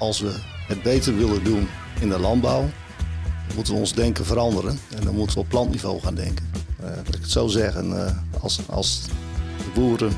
[0.00, 0.32] als we
[0.66, 1.68] het beter willen doen
[2.00, 2.68] in de landbouw,
[3.54, 4.78] moeten we ons denken veranderen.
[4.96, 6.50] En dan moeten we op plantniveau gaan denken.
[6.80, 8.10] Uh, laat ik het zo zeggen, uh,
[8.40, 9.00] als, als
[9.56, 10.12] de boeren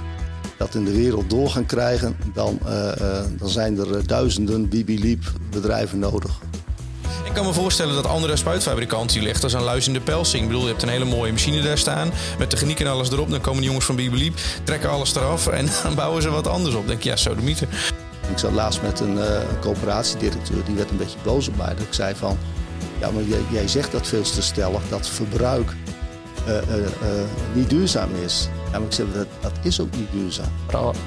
[0.57, 2.93] dat in de wereld door gaan krijgen, dan, uh,
[3.39, 6.41] dan zijn er duizenden Bibiliep bedrijven nodig.
[7.25, 10.43] Ik kan me voorstellen dat andere spuitfabrikanten, die leggen als een luis in de pelsing.
[10.43, 13.31] Ik bedoel, je hebt een hele mooie machine daar staan, met techniek en alles erop.
[13.31, 16.75] Dan komen de jongens van Bibiliep, trekken alles eraf en dan bouwen ze wat anders
[16.75, 16.81] op.
[16.81, 17.67] Dan denk ik, ja, zo de mythe.
[18.31, 21.75] Ik zat laatst met een, uh, coöperatiedirecteur, die werd een beetje boos op mij.
[21.75, 22.39] Dat ik zei van,
[23.01, 25.75] ja, maar jij, jij zegt dat veel te stellig, dat verbruik
[26.49, 26.63] uh, uh,
[27.53, 28.49] niet duurzaam is.
[28.73, 30.49] Ja, maar ik zeg, dat, dat is ook niet duurzaam.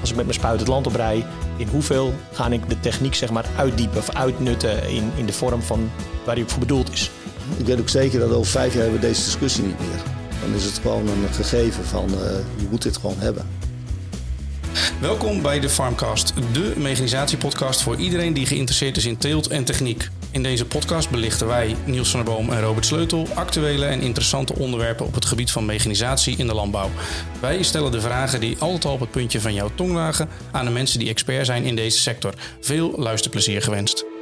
[0.00, 1.26] Als ik met mijn spuit het land oprij,
[1.56, 5.62] in hoeveel ga ik de techniek zeg maar, uitdiepen of uitnutten in, in de vorm
[5.62, 5.90] van
[6.24, 7.10] waar die ook voor bedoeld is?
[7.56, 10.02] Ik weet ook zeker dat over vijf jaar hebben we deze discussie niet meer.
[10.40, 12.08] Dan is het gewoon een gegeven van,
[12.56, 13.46] je moet dit gewoon hebben.
[15.00, 20.08] Welkom bij de Farmcast, de mechanisatiepodcast voor iedereen die geïnteresseerd is in teelt en techniek.
[20.30, 24.54] In deze podcast belichten wij, Niels van der Boom en Robert Sleutel, actuele en interessante
[24.54, 26.90] onderwerpen op het gebied van mechanisatie in de landbouw.
[27.40, 30.64] Wij stellen de vragen die altijd al op het puntje van jouw tong lagen aan
[30.64, 32.34] de mensen die expert zijn in deze sector.
[32.60, 34.15] Veel luisterplezier gewenst.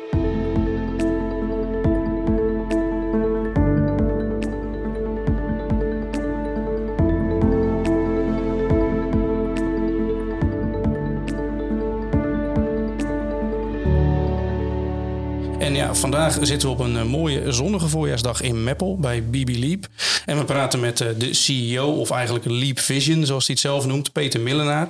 [16.10, 19.86] Vandaag zitten we op een eh, mooie zonnige voorjaarsdag in Meppel bij BB Leap.
[20.26, 23.86] En we praten met eh, de CEO, of eigenlijk Leap Vision, zoals hij het zelf
[23.86, 24.88] noemt, Peter Millenaar.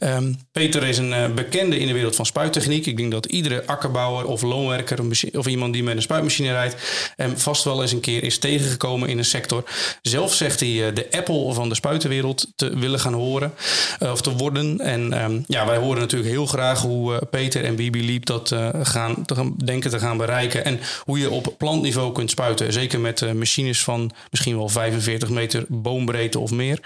[0.00, 2.86] Um, Peter is een uh, bekende in de wereld van spuittechniek.
[2.86, 4.98] Ik denk dat iedere akkerbouwer of loonwerker
[5.32, 6.76] of iemand die met een spuitmachine rijdt,
[7.16, 9.64] hem vast wel eens een keer is tegengekomen in een sector.
[10.02, 13.52] Zelf zegt hij de Apple van de spuitenwereld te willen gaan horen
[13.98, 14.80] of te worden.
[14.80, 19.24] En um, ja, wij horen natuurlijk heel graag hoe Peter en BB Leap dat gaan,
[19.64, 20.53] denken te gaan bereiken.
[20.62, 22.72] En hoe je op plantniveau kunt spuiten.
[22.72, 26.80] Zeker met machines van misschien wel 45 meter boombreedte of meer.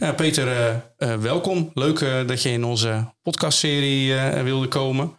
[0.00, 1.70] Uh, Peter, uh, welkom.
[1.74, 5.12] Leuk dat je in onze podcastserie wilde komen.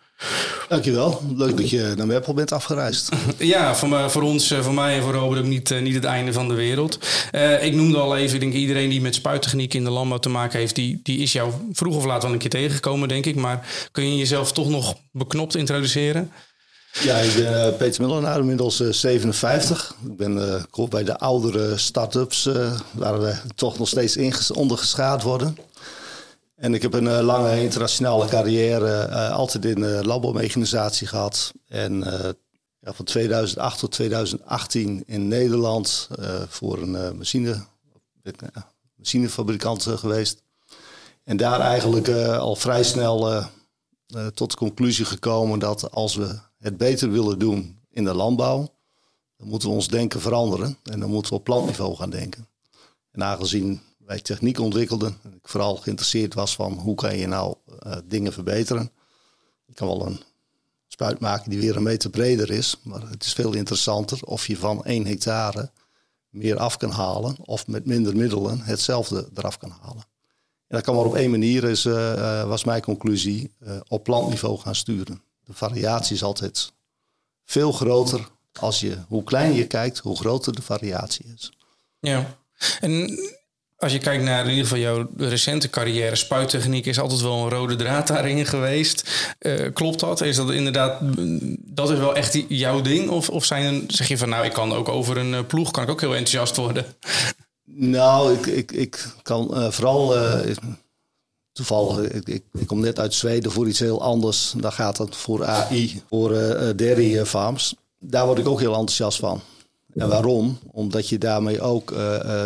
[0.68, 1.22] Dankjewel.
[1.36, 3.10] Leuk dat je naar Meppel bent afgereisd.
[3.38, 6.48] ja, voor, voor ons, voor mij en voor Robert ook niet, niet het einde van
[6.48, 7.00] de wereld.
[7.62, 10.60] ik noemde al even, ik denk iedereen die met spuittechniek in de landbouw te maken
[10.60, 13.36] heeft, die, die is jou vroeg of laat wel een keer tegengekomen, denk ik.
[13.36, 16.32] Maar kun je jezelf toch nog beknopt introduceren?
[17.02, 19.96] Ja, ik ben uh, Peter Millenaar, inmiddels uh, 57.
[20.06, 20.38] Ik ben
[20.78, 22.50] uh, bij de oudere start-ups
[22.92, 25.58] waar we toch nog steeds ondergeschaad worden.
[26.56, 31.52] En ik heb een lange internationale carrière altijd in de landbouwmechanisatie gehad.
[31.68, 32.04] En
[32.80, 36.10] ja, van 2008 tot 2018 in Nederland
[36.48, 37.66] voor een machine,
[38.96, 40.42] machinefabrikant geweest.
[41.24, 43.44] En daar eigenlijk al vrij snel
[44.34, 48.74] tot de conclusie gekomen dat als we het beter willen doen in de landbouw,
[49.38, 50.78] dan moeten we ons denken veranderen.
[50.84, 52.48] En dan moeten we op plantniveau gaan denken.
[53.12, 57.56] En aangezien wij techniek ontwikkelden, en ik vooral geïnteresseerd was van hoe kan je nou
[57.86, 58.92] uh, dingen verbeteren.
[59.66, 60.22] Ik kan wel een
[60.88, 64.58] spuit maken die weer een meter breder is, maar het is veel interessanter of je
[64.58, 65.72] van 1 hectare
[66.30, 70.04] meer af kan halen of met minder middelen hetzelfde eraf kan halen.
[70.68, 73.52] En dat kan maar op één manier, is, uh, was mijn conclusie,
[73.88, 76.72] op plantniveau gaan sturen de variatie is altijd
[77.46, 78.28] veel groter.
[78.60, 81.52] Als je, hoe kleiner je kijkt, hoe groter de variatie is.
[82.00, 82.38] Ja,
[82.80, 83.20] en
[83.78, 87.50] als je kijkt naar in ieder geval jouw recente carrière, spuittechniek is altijd wel een
[87.50, 89.10] rode draad daarin geweest.
[89.40, 90.22] Uh, klopt dat?
[90.22, 91.00] Is dat inderdaad,
[91.58, 93.10] dat is wel echt jouw ding?
[93.10, 95.84] Of, of zijn, zeg je van nou, ik kan ook over een eh, ploeg, kan
[95.84, 96.86] ik ook heel enthousiast worden?
[97.66, 100.16] Nou, ik, ik, ik kan uh, vooral
[101.56, 104.54] Toevallig, ik, kom net uit Zweden voor iets heel anders.
[104.58, 107.76] Daar gaat het voor AI, voor uh, dairy farms.
[108.00, 109.42] Daar word ik ook heel enthousiast van.
[109.94, 110.60] En waarom?
[110.72, 111.90] Omdat je daarmee ook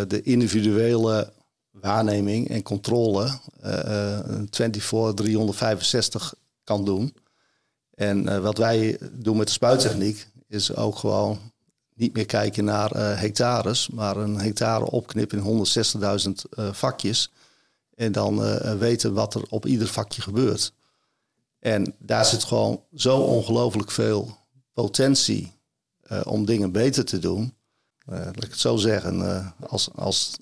[0.08, 1.32] de individuele
[1.70, 4.18] waarneming en controle uh,
[4.50, 6.34] 24, 365
[6.64, 7.14] kan doen.
[7.94, 11.38] En wat wij doen met de spuittechniek is ook gewoon
[11.94, 15.66] niet meer kijken naar hectares, maar een hectare opknippen in
[16.56, 17.30] 160.000 vakjes.
[18.00, 20.72] En dan uh, weten wat er op ieder vakje gebeurt.
[21.58, 24.36] En daar zit gewoon zo ongelooflijk veel
[24.72, 25.52] potentie
[26.12, 27.54] uh, om dingen beter te doen.
[28.08, 30.36] Uh, laat ik het zo zeggen, als, als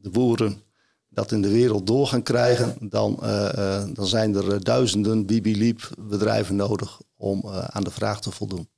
[0.00, 0.62] de boeren
[1.08, 3.18] dat in de wereld door gaan krijgen, dan,
[3.92, 8.68] dan zijn er duizenden Bibiliep bedrijven nodig om aan de vraag te voldoen.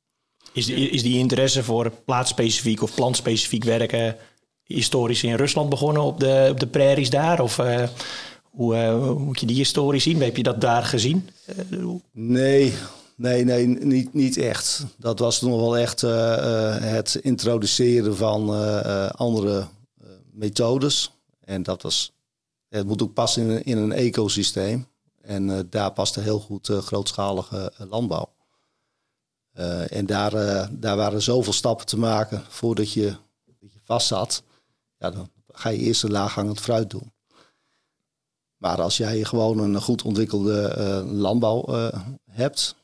[0.52, 4.17] Is die, is die interesse voor plaatsspecifiek of plantspecifiek werken
[4.64, 7.41] historisch in Rusland begonnen op de, op de prairies daar?
[7.41, 7.88] Of uh,
[8.43, 10.23] hoe, uh, moet je die historie zien?
[10.23, 11.29] Heb je dat daar gezien?
[12.12, 12.73] nee,
[13.17, 14.85] Nee, nee, niet, niet echt.
[14.97, 18.50] Dat was nog wel echt het introduceren van
[19.17, 19.67] andere
[20.32, 21.12] methodes.
[21.41, 22.12] En dat was,
[22.69, 24.87] het moet ook passen in, een, in een ecosysteem.
[25.20, 28.32] En daar paste heel goed grootschalige landbouw.
[29.88, 30.31] en daar,
[30.73, 33.17] daar waren zoveel stappen te maken voordat je,
[33.61, 34.43] je vast zat.
[35.10, 37.12] Dan ga je eerst een laaghangend fruit doen.
[38.56, 41.90] Maar als jij gewoon een goed ontwikkelde landbouw
[42.31, 42.76] hebt,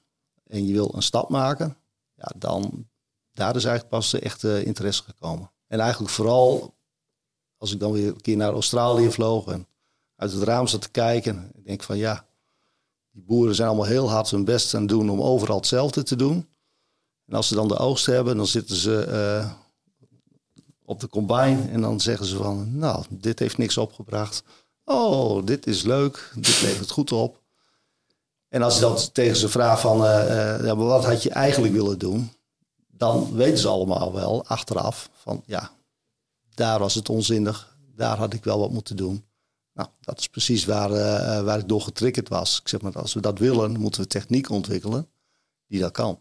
[0.46, 1.76] en je wil een stap maken,
[2.14, 2.88] ja, dan
[3.32, 5.50] daar is eigenlijk pas de echte interesse gekomen.
[5.66, 6.74] En eigenlijk vooral
[7.56, 9.66] als ik dan weer een keer naar Australië vloog en
[10.16, 11.50] uit het raam zat te kijken.
[11.54, 12.26] Ik denk van ja,
[13.10, 16.16] die boeren zijn allemaal heel hard hun best aan het doen om overal hetzelfde te
[16.16, 16.48] doen.
[17.26, 19.52] En als ze dan de oogst hebben, dan zitten ze uh,
[20.88, 24.42] op de combine en dan zeggen ze van nou, dit heeft niks opgebracht.
[24.84, 27.42] Oh, dit is leuk, dit levert goed op.
[28.48, 31.98] En als je dan tegen ze vraagt van, uh, ja, wat had je eigenlijk willen
[31.98, 32.32] doen?
[32.86, 35.70] Dan weten ze allemaal wel achteraf van, ja,
[36.54, 37.76] daar was het onzinnig.
[37.94, 39.24] Daar had ik wel wat moeten doen.
[39.72, 42.60] Nou, dat is precies waar, uh, waar ik door getriggerd was.
[42.60, 45.08] Ik zeg maar, als we dat willen, moeten we techniek ontwikkelen
[45.66, 46.18] die dat kan.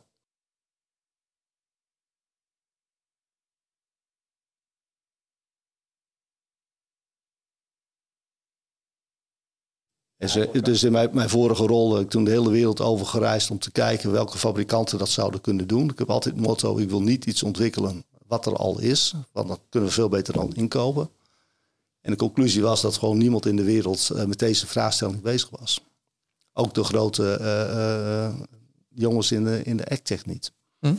[10.17, 13.59] Dus in mijn, mijn, vorige rol heb ik toen de hele wereld over gereisd om
[13.59, 15.89] te kijken welke fabrikanten dat zouden kunnen doen.
[15.89, 19.47] Ik heb altijd het motto, ik wil niet iets ontwikkelen wat er al is, want
[19.47, 21.09] dat kunnen we veel beter dan inkopen.
[22.01, 25.49] En de conclusie was dat gewoon niemand in de wereld uh, met deze vraagstelling bezig
[25.49, 25.81] was.
[26.53, 28.47] Ook de grote uh, uh,
[28.89, 30.51] jongens in de, in de AgTech niet.
[30.79, 30.95] Hm?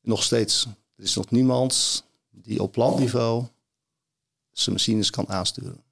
[0.00, 0.66] Nog steeds.
[0.96, 3.44] Er is nog niemand die op landniveau
[4.52, 5.83] zijn machines kan aansturen.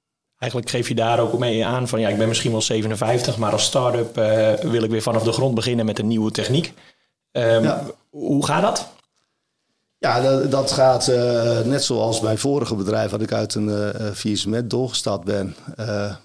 [0.43, 3.51] Eigenlijk geef je daar ook mee aan van ja, ik ben misschien wel 57, maar
[3.51, 6.73] als start-up uh, wil ik weer vanaf de grond beginnen met een nieuwe techniek.
[7.31, 7.85] Um, ja.
[8.09, 8.87] Hoe gaat dat?
[9.97, 14.11] Ja, dat, dat gaat uh, net zoals mijn vorige bedrijf, wat ik uit een uh,
[14.11, 15.55] faillissement doorgestapt ben.
[15.79, 16.15] Uh,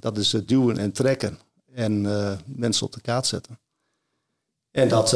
[0.00, 1.38] dat is het duwen en trekken
[1.74, 2.02] en
[2.44, 3.58] mensen op de kaart zetten.
[4.70, 5.10] En dat,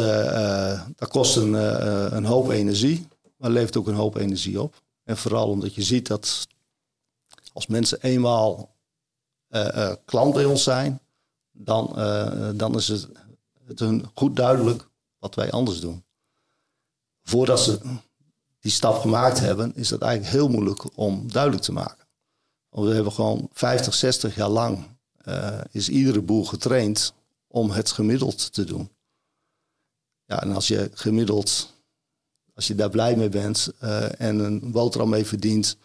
[0.96, 1.52] dat kost een,
[2.16, 4.74] een hoop energie, maar levert ook een hoop energie op.
[5.04, 6.46] En vooral omdat je ziet dat
[7.56, 8.76] als mensen eenmaal
[9.48, 11.00] uh, klant bij ons zijn,
[11.52, 13.08] dan, uh, dan is het,
[13.64, 14.88] het hun goed duidelijk
[15.18, 16.04] wat wij anders doen.
[17.22, 17.80] Voordat ze
[18.60, 22.06] die stap gemaakt hebben, is dat eigenlijk heel moeilijk om duidelijk te maken.
[22.68, 24.98] Want we hebben gewoon 50, 60 jaar lang
[25.70, 27.14] is iedere boer getraind
[27.46, 28.90] om het gemiddeld te doen.
[30.24, 31.74] Ja, en als je gemiddeld,
[32.54, 33.72] als je daar blij mee bent
[34.18, 35.76] en een boterham mee verdient,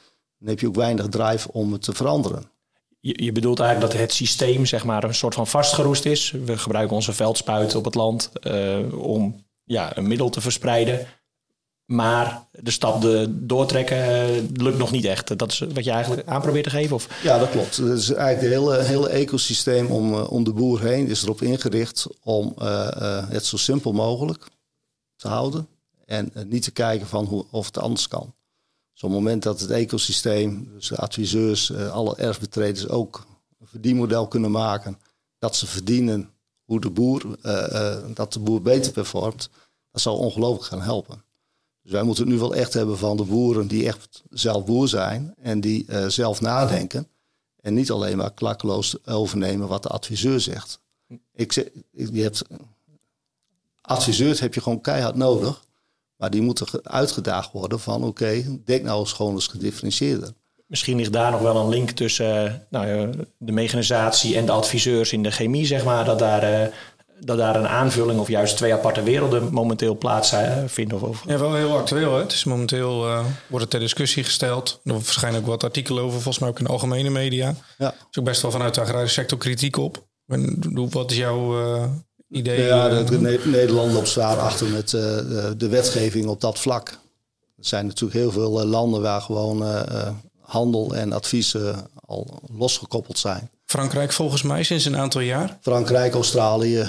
[0.42, 2.44] dan heb je ook weinig drive om het te veranderen.
[3.00, 6.32] Je, je bedoelt eigenlijk dat het systeem zeg maar, een soort van vastgeroest is.
[6.46, 11.08] We gebruiken onze veldspuiten op het land uh, om ja, een middel te verspreiden.
[11.86, 15.38] Maar de stap de doortrekken uh, lukt nog niet echt.
[15.38, 16.96] Dat is wat je eigenlijk aan probeert te geven?
[16.96, 17.08] Of?
[17.24, 17.78] Ja, dat klopt.
[17.78, 21.42] Het is eigenlijk het hele, hele ecosysteem om, uh, om de boer heen is erop
[21.42, 22.54] ingericht om
[23.30, 24.48] het zo simpel mogelijk
[25.16, 25.68] te houden.
[26.06, 28.34] En niet te kijken van hoe, of het anders kan.
[29.02, 33.26] Zo'n het moment dat het ecosysteem, dus de adviseurs, eh, alle erfbetreders ook
[33.60, 35.00] een verdienmodel kunnen maken,
[35.40, 36.30] dat ze verdienen
[36.64, 39.50] hoe de boer, uh, dat de boer beter performt,
[39.92, 41.24] dat zal ongelooflijk gaan helpen.
[41.82, 44.88] Dus wij moeten het nu wel echt hebben van de boeren die echt zelf boer
[44.88, 47.08] zijn en die zelf nadenken.
[47.62, 50.80] En niet alleen maar klakkeloos overnemen wat de adviseur zegt.
[51.34, 52.32] Ik zeg, je
[53.82, 55.64] adviseurs heb je gewoon keihard nodig.
[56.22, 60.30] Maar die moeten uitgedaagd worden van oké, okay, denk nou eens gewoon eens gedifferentieerder.
[60.68, 65.14] Misschien ligt daar nog wel een link tussen uh, nou, de mechanisatie en de adviseurs
[65.14, 66.06] in de chemie, zeg maar.
[66.06, 66.68] Dat daar, uh,
[67.20, 70.34] dat daar een aanvulling of juist twee aparte werelden momenteel plaats
[71.02, 72.14] Of, Ja, wel heel actueel.
[72.14, 72.22] Hè?
[72.22, 74.82] Het is momenteel uh, wordt het ter discussie gesteld.
[74.84, 77.56] Er verschijnen ook wat artikelen over, volgens mij ook in de algemene media.
[77.78, 77.88] Ja.
[77.88, 80.10] Er is ook best wel vanuit de agrarische sector kritiek op.
[80.74, 81.56] Wat is jouw
[82.32, 82.66] idee.
[82.66, 85.02] Ja, eh, de, Nederland loopt zwaar achter met uh,
[85.58, 86.90] de wetgeving op dat vlak.
[87.58, 89.86] Er zijn natuurlijk heel veel landen waar gewoon
[90.40, 93.50] handel en adviezen al losgekoppeld zijn.
[93.66, 95.58] Frankrijk volgens mij sinds een aantal jaar.
[95.62, 96.88] Frankrijk, Australië.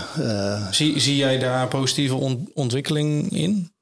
[0.70, 3.72] zie, zie jij daar positieve on ontwikkeling in?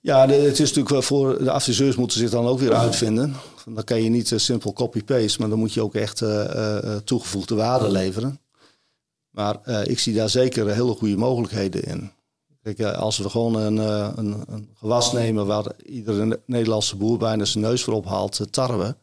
[0.00, 3.34] Ja, de, het is natuurlijk voor de adviseurs moeten zich dan ook weer uitvinden.
[3.64, 6.22] Dan kan je niet simpel copy-paste, maar dan moet je ook echt
[7.04, 8.40] toegevoegde waarde leveren.
[9.32, 12.10] Maar uh, ik zie daar zeker hele goede mogelijkheden in.
[12.62, 13.76] Kijk, uh, als we gewoon een,
[14.18, 18.96] een, een, gewas nemen waar iedere Nederlandse boer bijna zijn neus voor ophaalt, tarwe,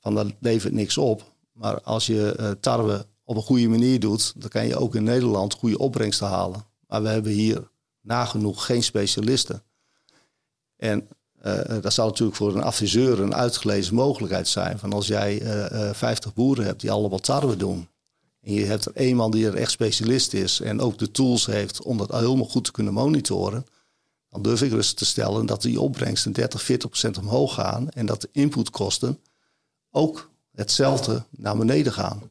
[0.00, 1.22] van dat levert niks op.
[1.52, 5.54] Maar als je tarwe op een goede manier doet, dan kan je ook in Nederland
[5.54, 6.64] goede opbrengsten halen.
[6.86, 7.70] Maar we hebben hier
[8.00, 9.62] nagenoeg geen specialisten.
[10.76, 11.08] En
[11.80, 14.78] dat zou natuurlijk voor een adviseur een uitgelezen mogelijkheid zijn.
[14.78, 17.88] Van als jij uh, uh, 50 boeren hebt die allemaal tarwe doen.
[18.40, 21.46] En je hebt er één man die er echt specialist is en ook de tools
[21.46, 23.66] heeft om dat helemaal goed te kunnen monitoren.
[24.28, 27.90] Dan durf ik rustig te stellen dat die opbrengsten 30, 40 procent omhoog gaan.
[27.90, 29.18] En dat de inputkosten
[29.90, 32.30] ook hetzelfde naar beneden gaan.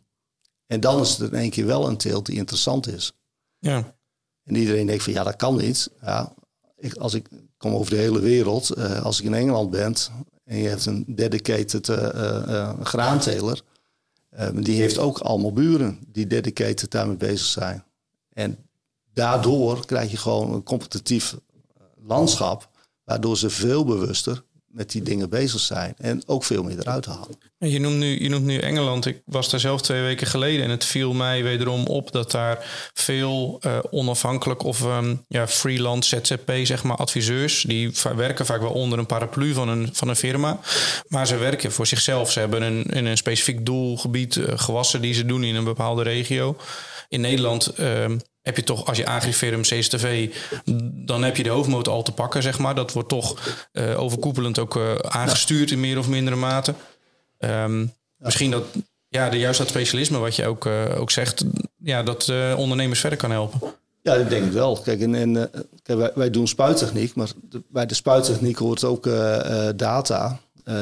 [0.65, 3.13] En dan is het in één keer wel een teelt die interessant is.
[3.59, 3.95] Ja.
[4.43, 5.89] En iedereen denkt van ja, dat kan niet.
[6.01, 6.33] Ja,
[6.77, 9.95] ik, als ik kom over de hele wereld, uh, als ik in Engeland ben
[10.43, 13.61] en je hebt een dedicated uh, uh, graanteler,
[14.53, 17.83] die heeft ook allemaal buren die dedicated daarmee bezig zijn.
[18.33, 18.57] En
[19.13, 21.35] daardoor krijg je gewoon een competitief
[21.95, 22.69] landschap,
[23.03, 27.37] waardoor ze veel bewuster met die dingen bezig zijn en ook veel meer eruit halen.
[27.57, 29.05] Je noemt, nu, je noemt nu Engeland.
[29.05, 32.89] Ik was daar zelf twee weken geleden en het viel mij wederom op dat daar
[32.93, 38.71] veel uh, onafhankelijk of um, ja, freelance ZZP, zeg maar, adviseurs, die werken vaak wel
[38.71, 40.59] onder een paraplu van een, van een firma,
[41.07, 42.31] maar ze werken voor zichzelf.
[42.31, 46.03] Ze hebben een, in een specifiek doelgebied uh, gewassen die ze doen in een bepaalde
[46.03, 46.57] regio.
[47.07, 48.05] In Nederland uh,
[48.41, 50.33] heb je toch, als je agrifirm, CSTV,
[51.05, 52.75] dan heb je de hoofdmoot al te pakken, zeg maar.
[52.75, 53.39] Dat wordt toch
[53.73, 56.73] uh, overkoepelend ook uh, aangestuurd in meer of mindere mate.
[57.39, 57.87] Um, ja.
[58.17, 58.63] Misschien dat,
[59.09, 61.45] ja, de, juist dat specialisme wat je ook, uh, ook zegt,
[61.77, 63.59] ja, dat ondernemers verder kan helpen.
[64.01, 64.77] Ja, ik denk het wel.
[64.77, 65.49] Kijk, en, en
[65.83, 69.09] kijk, wij, wij, doen spuittechniek, maar de, bij de spuittechniek hoort ook
[69.75, 70.39] data,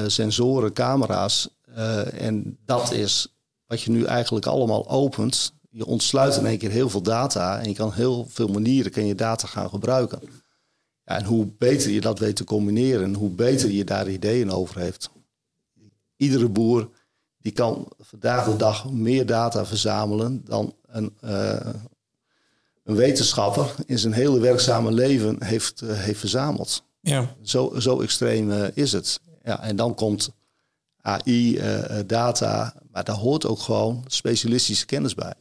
[0.08, 1.50] sensoren, camera's.
[2.14, 3.28] en dat is
[3.68, 7.68] wat je nu eigenlijk allemaal opent je ontsluit in één keer heel veel data en
[7.68, 10.20] je kan heel veel manieren kan je data gaan gebruiken.
[11.06, 14.80] Ja, en hoe beter je dat weet te combineren, hoe beter je daar ideeën over
[14.80, 15.10] heeft.
[16.16, 16.90] Iedere boer
[17.38, 21.74] die kan vandaag de dag meer data verzamelen dan een, uh,
[22.84, 26.84] een wetenschapper in zijn hele werkzame leven heeft, uh, heeft verzameld.
[27.02, 27.36] Ja.
[27.42, 29.20] Zo, zo extreem uh, is het.
[29.44, 30.30] Ja, en dan komt
[31.02, 31.62] AI,
[32.06, 35.34] data, maar daar hoort ook gewoon specialistische kennis bij.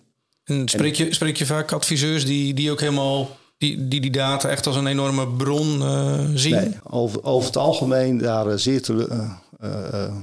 [0.47, 4.49] En spreek je, spreek je vaak adviseurs die, die ook helemaal die, die die data
[4.49, 6.55] echt als een enorme bron uh, zien?
[6.55, 8.91] Nee, over, over het algemeen daar uh, zeer
[9.63, 10.15] uh,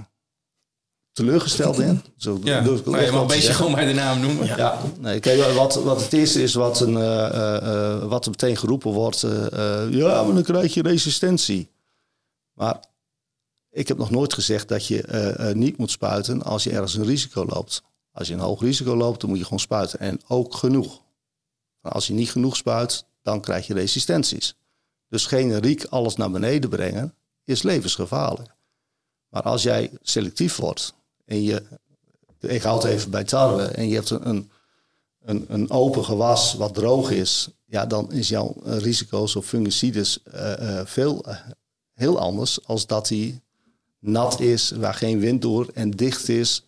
[1.12, 2.01] teleurgesteld in.
[2.18, 4.46] Zo, ja, dus ik maar je mag een beetje gewoon bij de naam noemen.
[4.46, 6.94] Ja, ja nee, kijk, wat, wat het is, is wat, een,
[8.10, 9.25] wat er meteen geroepen wordt.
[9.89, 11.72] ja, maar dan krijg je resistentie.
[12.53, 12.80] Maar
[13.72, 17.46] ik heb nog nooit gezegd dat je niet moet spuiten als je ergens een risico
[17.46, 17.84] loopt.
[18.13, 20.00] Als je een hoog risico loopt, dan moet je gewoon spuiten.
[20.00, 21.01] En ook genoeg.
[21.82, 24.55] Als je niet genoeg spuit, dan krijg je resistenties.
[25.10, 28.55] Dus generiek alles naar beneden brengen is levensgevaarlijk.
[29.29, 30.93] Maar als jij selectief wordt
[31.25, 31.63] en je,
[32.39, 34.51] ik houd even bij tarwe, en je hebt een,
[35.22, 40.53] een, een open gewas wat droog is, ja, dan is jouw risico's op fungicides uh,
[40.60, 41.38] uh, veel uh,
[41.93, 43.41] heel anders als dat hij
[44.00, 46.63] nat is, waar geen wind door en dicht is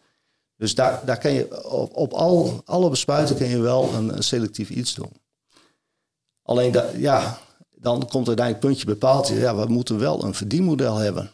[0.58, 4.24] dus daar, daar kan je op, op al, alle bespuiten kun je wel een, een
[4.24, 5.12] selectief iets doen.
[6.42, 7.40] Alleen dat, ja,
[7.72, 9.28] dan komt uiteindelijk het puntje bepaald.
[9.28, 11.32] Ja, we moeten wel een verdienmodel hebben.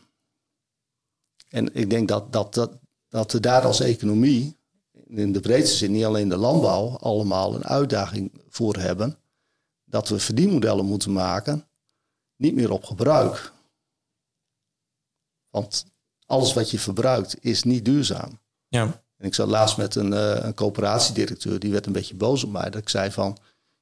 [1.50, 4.60] En ik denk dat, dat, dat, dat we daar als economie,
[5.08, 9.18] in de breedste zin, niet alleen de landbouw, allemaal een uitdaging voor hebben.
[9.84, 11.68] Dat we verdienmodellen moeten maken,
[12.36, 13.54] niet meer op gebruik.
[15.50, 15.86] Want
[16.26, 18.40] alles wat je verbruikt is niet duurzaam.
[18.68, 19.04] Ja.
[19.22, 22.52] En ik zat laatst met een, uh, een coöperatiedirecteur, die werd een beetje boos op
[22.52, 22.70] mij.
[22.70, 23.38] Dat ik zei van,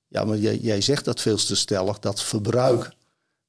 [0.08, 2.91] ja, maar jij, jij zegt dat veel te stellig, dat verbruik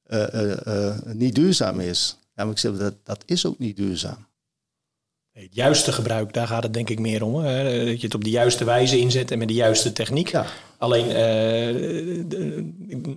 [0.07, 2.17] uh, uh, niet duurzaam is.
[2.35, 4.27] Ja, maar ik zeg, dat, dat is ook niet duurzaam.
[5.31, 7.35] Het juiste gebruik, daar gaat het denk ik meer om.
[7.35, 7.85] Hè?
[7.85, 10.29] Dat je het op de juiste wijze inzet en met de juiste techniek.
[10.29, 10.45] Ja.
[10.77, 11.07] Alleen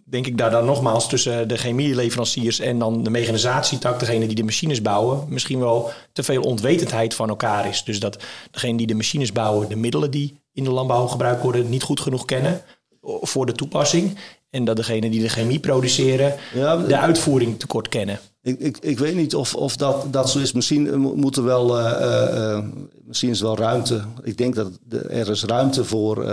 [0.04, 4.42] denk ik daar dan nogmaals tussen de chemieleveranciers en dan de mechanisatietak, degene die de
[4.42, 7.84] machines bouwen, misschien wel te veel onwetendheid van elkaar is.
[7.84, 11.68] Dus dat degene die de machines bouwen, de middelen die in de landbouw gebruikt worden,
[11.68, 12.62] niet goed genoeg kennen
[13.02, 14.18] voor de toepassing.
[14.50, 18.20] En dat degene die de chemie produceren, ja, de uitvoering tekort kennen.
[18.44, 20.52] Ik, ik, ik weet niet of, of dat, dat zo is.
[20.52, 22.64] Misschien moet er wel, uh, uh,
[23.04, 24.04] misschien is wel ruimte.
[24.22, 26.26] Ik denk dat er is ruimte voor,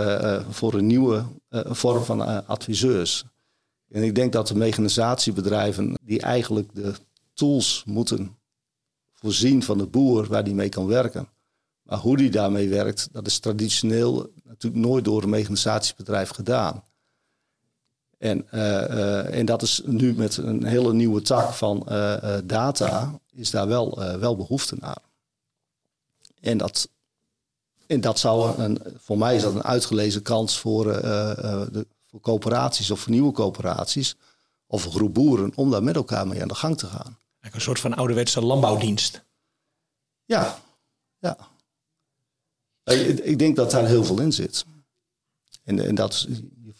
[0.50, 3.24] voor een nieuwe vorm van adviseurs.
[3.88, 6.92] En ik denk dat de mechanisatiebedrijven die eigenlijk de
[7.34, 8.38] tools moeten
[9.12, 11.28] voorzien van de boer waar die mee kan werken.
[11.82, 16.84] Maar hoe die daarmee werkt, dat is traditioneel natuurlijk nooit door een mechanisatiebedrijf gedaan.
[18.22, 23.20] En, uh, uh, en dat is nu met een hele nieuwe tak van uh, data,
[23.32, 25.02] is daar wel, wel behoefte naar.
[26.40, 26.88] En dat
[27.86, 32.90] En dat zou een, voor mij is dat een uitgelezen kans voor, de, voor coöperaties
[32.90, 34.16] of voor nieuwe coöperaties.
[34.66, 37.18] Of een groep boeren om daar met elkaar mee aan de gang te gaan.
[37.40, 39.22] Een soort van ouderwetse landbouwdienst.
[40.24, 40.58] Ja,
[41.18, 41.36] ja.
[42.84, 44.64] Ik, ik denk dat daar heel veel in zit.
[45.64, 46.26] En, en dat,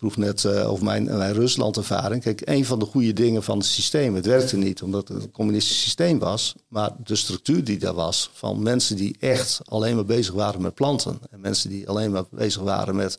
[0.02, 2.22] vroeg net uh, over mijn, Rusland-ervaring.
[2.22, 5.30] Kijk, een van de goede dingen van het systeem, het werkte niet omdat het een
[5.30, 10.04] communistisch systeem was, maar de structuur die daar was van mensen die echt alleen maar
[10.04, 13.18] bezig waren met planten en mensen die alleen maar bezig waren met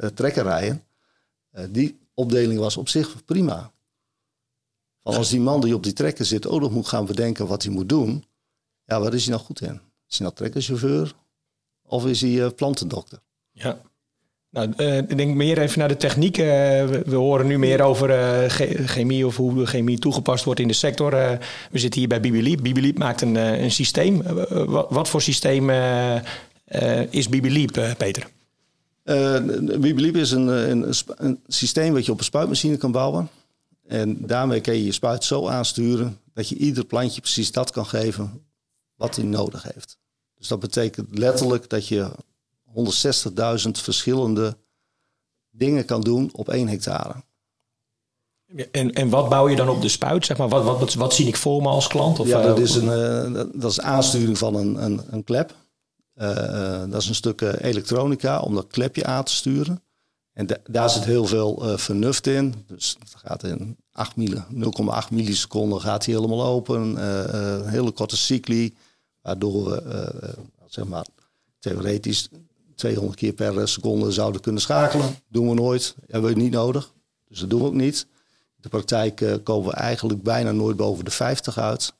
[0.00, 0.84] uh, trekkerijen,
[1.68, 3.72] die opdeling was op zich prima.
[5.02, 7.62] Van als die man die op die trekker zit ook nog moet gaan bedenken wat
[7.62, 8.24] hij moet doen,
[8.84, 9.80] ja, waar is hij nou goed in?
[10.08, 11.14] Is hij nou trekkerchauffeur
[11.82, 13.20] of is hij plantendokter?
[13.50, 13.80] Ja.
[14.50, 16.38] Nou, uh, ik denk meer even naar de techniek.
[16.38, 16.44] Uh,
[16.86, 18.48] we, horen nu meer over uh,
[18.86, 21.10] chemie of hoe chemie toegepast wordt in de sector.
[21.70, 22.62] we zitten hier bij Bibiliep.
[22.62, 24.22] Bibiliep maakt een, een systeem.
[24.88, 25.70] Wat, voor systeem
[27.10, 28.28] is Bibiliep, Peter?
[29.78, 33.28] Bibiliep is een, een, een, systeem wat je op een spuitmachine kan bouwen.
[33.86, 37.86] En daarmee kan je je spuit zo aansturen dat je ieder plantje precies dat kan
[37.86, 38.42] geven
[38.94, 39.98] wat hij nodig heeft.
[40.38, 42.10] Dus dat betekent letterlijk dat je
[42.74, 44.56] 160.000 verschillende
[45.50, 47.14] dingen kan doen op één hectare.
[48.70, 50.26] En, en wat bouw je dan op de spuit?
[50.26, 52.20] Zeg maar, wat, wat, wat, zie ik voor me als klant?
[52.20, 55.54] Of ja, dat is, een, uh, dat is aansturing van een, een, een klep.
[56.14, 59.82] Uh, dat is een stuk elektronica om dat klepje aan te sturen.
[60.32, 62.54] En daar zit heel veel vernuft in.
[62.66, 67.04] Dus het gaat in 0,8 milliseconden gaat hij helemaal open.
[67.60, 68.74] een hele korte cycli,
[69.22, 70.34] waardoor we
[70.66, 71.06] zeg maar,
[71.58, 72.28] theoretisch
[72.80, 75.16] 200 keer per seconde zouden kunnen schakelen.
[75.28, 76.92] Doen we nooit, hebben we niet nodig.
[77.28, 78.06] Dus dat doen we ook niet.
[78.56, 81.94] In de praktijk uh, komen we eigenlijk bijna nooit boven de 50 uit.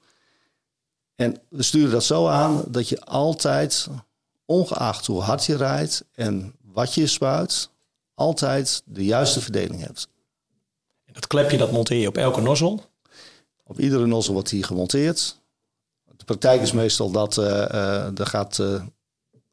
[1.16, 3.88] En we sturen dat zo aan dat je altijd,
[4.44, 7.70] ongeacht hoe hard je rijdt en wat je spuit,
[8.14, 10.08] altijd de juiste verdeling hebt.
[11.04, 12.84] En dat klepje dat monteer je op elke nozzel?
[13.64, 15.40] Op iedere nozzel wordt hier gemonteerd.
[16.16, 18.59] De praktijk is meestal dat uh, uh, er gaat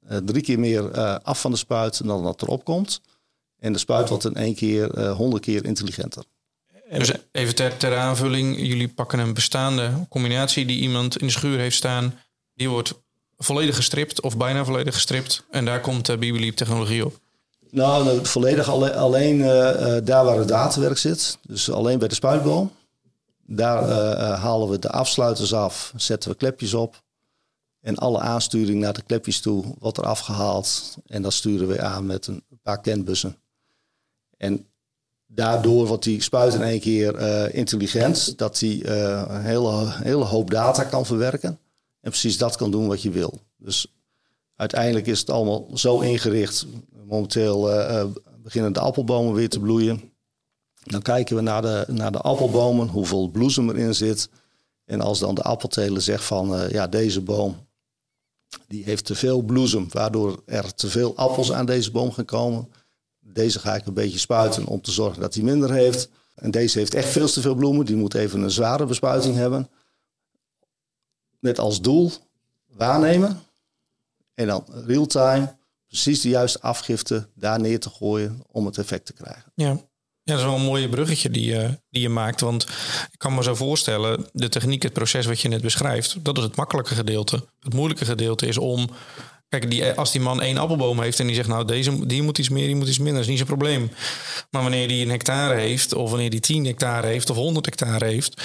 [0.07, 3.01] drie keer meer uh, af van de spuit dan dat erop komt.
[3.59, 6.23] En de spuit wordt in één keer uh, honderd keer intelligenter.
[6.89, 11.59] Dus even ter, ter, aanvulling, jullie pakken een bestaande combinatie die iemand in de schuur
[11.59, 12.19] heeft staan.
[12.53, 12.93] Die wordt
[13.37, 15.43] volledig gestript of bijna volledig gestript.
[15.49, 17.19] En daar komt de Bibeliep technologie op.
[17.69, 19.39] Nou, nou volledig alleen, alleen
[20.03, 21.37] daar waar het waterwerk zit.
[21.41, 22.71] Dus alleen bij de spuitboom.
[23.45, 23.89] Daar
[24.37, 27.01] halen we de afsluiters af, zetten we klepjes op.
[27.87, 30.97] En alle aansturing naar de klepjes toe wordt er afgehaald.
[31.05, 33.37] En dat sturen we aan met een paar kenbussen.
[34.37, 34.65] En
[35.27, 38.37] daardoor wordt die spuit in één keer uh, intelligent.
[38.37, 41.59] Dat hij uh, een hele, hele hoop data kan verwerken.
[42.01, 43.39] En precies dat kan doen wat je wil.
[43.57, 43.95] Dus
[44.55, 46.65] uiteindelijk is het allemaal zo ingericht.
[47.05, 48.05] Momenteel uh,
[48.43, 50.11] beginnen de appelbomen weer te bloeien.
[50.83, 54.29] Dan kijken we naar de, naar de appelbomen, hoeveel bloesem erin zit.
[54.85, 57.66] En als dan de appelteler zegt van ja, deze boom
[58.67, 62.71] die heeft te veel bloesem, waardoor er te veel appels aan deze boom gaan komen.
[63.19, 66.09] Deze ga ik een beetje spuiten om te zorgen dat hij minder heeft.
[66.35, 67.85] En deze heeft echt veel te veel bloemen.
[67.85, 69.69] Die moet even een zware bespuiting hebben.
[71.39, 72.11] Met als doel
[72.67, 73.39] waarnemen.
[74.33, 75.55] En dan real-time
[75.87, 79.51] precies de juiste afgifte daar neer te gooien om het effect te krijgen.
[79.55, 79.77] Ja.
[80.27, 82.41] Ja, dat is wel een mooie bruggetje die, uh, die je maakt.
[82.41, 82.63] Want
[83.11, 86.43] ik kan me zo voorstellen, de techniek, het proces wat je net beschrijft, dat is
[86.43, 87.45] het makkelijke gedeelte.
[87.59, 88.89] Het moeilijke gedeelte is om.
[89.49, 92.37] Kijk, die, als die man één appelboom heeft en die zegt, nou, deze, die moet
[92.37, 93.91] iets meer, die moet iets minder, dat is niet zijn probleem.
[94.51, 98.05] Maar wanneer die een hectare heeft, of wanneer die 10 hectare heeft, of 100 hectare
[98.05, 98.41] heeft,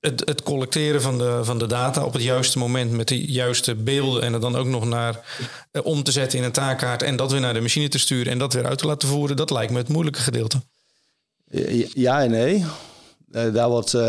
[0.00, 3.74] het, het collecteren van de, van de data op het juiste moment met de juiste
[3.74, 5.20] beelden en het dan ook nog naar
[5.70, 8.32] eh, om te zetten in een taakkaart en dat weer naar de machine te sturen
[8.32, 10.60] en dat weer uit te laten voeren, dat lijkt me het moeilijke gedeelte.
[11.48, 12.64] Ja en nee.
[13.30, 14.02] Uh, daar, wordt, uh,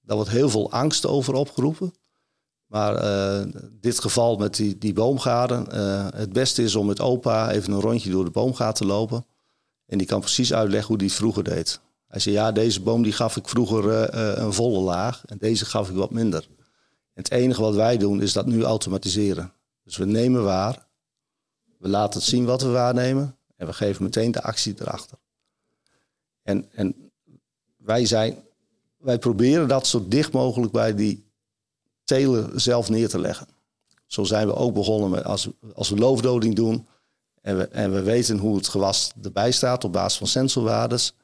[0.00, 1.92] daar wordt heel veel angst over opgeroepen.
[2.66, 5.76] Maar uh, dit geval met die, die boomgaarden.
[6.16, 9.26] het beste is om met opa even een rondje door de boomgaard te lopen.
[9.86, 11.80] En die kan precies uitleggen hoe die het vroeger deed.
[12.06, 15.22] Hij zei, ja, deze boom die gaf ik vroeger een volle laag.
[15.26, 16.48] En deze gaf ik wat minder.
[17.12, 19.52] Het enige wat wij doen is dat nu automatiseren.
[19.84, 20.86] Dus we nemen waar.
[21.78, 23.36] We laten het zien wat we waarnemen.
[23.56, 25.18] En we geven meteen de actie erachter.
[26.48, 27.10] En, en
[27.76, 28.36] wij, zijn,
[28.96, 31.24] wij proberen dat zo dicht mogelijk bij die
[32.04, 33.46] teler zelf neer te leggen.
[34.06, 36.86] Zo zijn we ook begonnen met als, als we loofdoding doen
[37.40, 41.14] en we, en we weten hoe het gewas erbij staat op basis van sensorwaardes.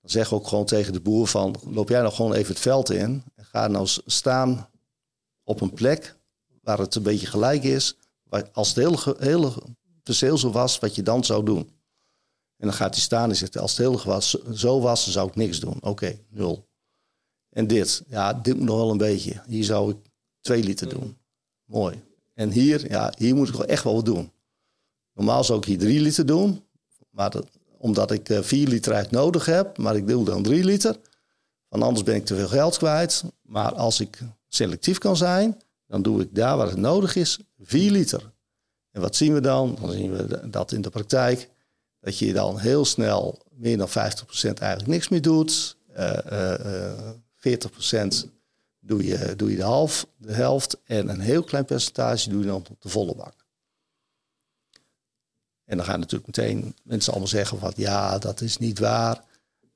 [0.00, 2.62] Dan zeggen we ook gewoon tegen de boer van loop jij nou gewoon even het
[2.62, 4.68] veld in en ga nou staan
[5.44, 6.16] op een plek
[6.62, 7.96] waar het een beetje gelijk is,
[8.52, 9.52] Als het hele, hele
[10.02, 11.70] perceel zo was, wat je dan zou doen.
[12.64, 15.28] En dan gaat hij staan en zegt, als het hele was, zo was, dan zou
[15.28, 15.76] ik niks doen.
[15.80, 16.68] Oké, nul.
[17.50, 19.42] En dit, ja, dit moet nog wel een beetje.
[19.46, 19.96] Hier zou ik
[20.40, 21.16] twee liter doen.
[21.64, 22.02] Mooi.
[22.34, 24.32] En hier, ja, hier moet ik wel echt wel wat doen.
[25.14, 26.64] Normaal zou ik hier drie liter doen.
[27.10, 27.46] Maar dat,
[27.78, 30.96] omdat ik eh, vier liter uit nodig heb, maar ik doe dan drie liter.
[31.68, 33.24] Want anders ben ik te veel geld kwijt.
[33.42, 37.90] Maar als ik selectief kan zijn, dan doe ik daar waar het nodig is, vier
[37.90, 38.32] liter.
[38.90, 39.78] En wat zien we dan?
[39.80, 41.52] Dan zien we dat in de praktijk,
[42.04, 45.76] dat je dan heel snel meer dan 50% eigenlijk niks meer doet.
[45.92, 48.26] Eh, eh, eh, 40%
[48.80, 52.46] doe je, doe je de, half, de helft en een heel klein percentage doe je
[52.46, 53.46] dan op de volle bak.
[55.64, 59.24] En dan gaan natuurlijk meteen mensen allemaal zeggen van ja, dat is niet waar.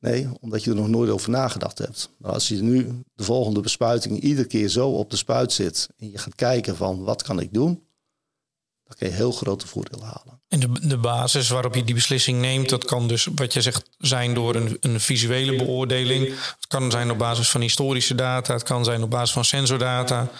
[0.01, 2.11] Nee, omdat je er nog nooit over nagedacht hebt.
[2.19, 6.11] Maar als je nu de volgende bespuiting iedere keer zo op de spuit zit en
[6.11, 7.88] je gaat kijken van wat kan ik doen,
[8.89, 10.41] dan kun je heel grote voordelen halen.
[10.49, 13.91] En de, de basis waarop je die beslissing neemt, dat kan dus, wat je zegt,
[13.99, 16.29] zijn door een, een visuele beoordeling.
[16.29, 20.31] Het kan zijn op basis van historische data, het kan zijn op basis van sensordata.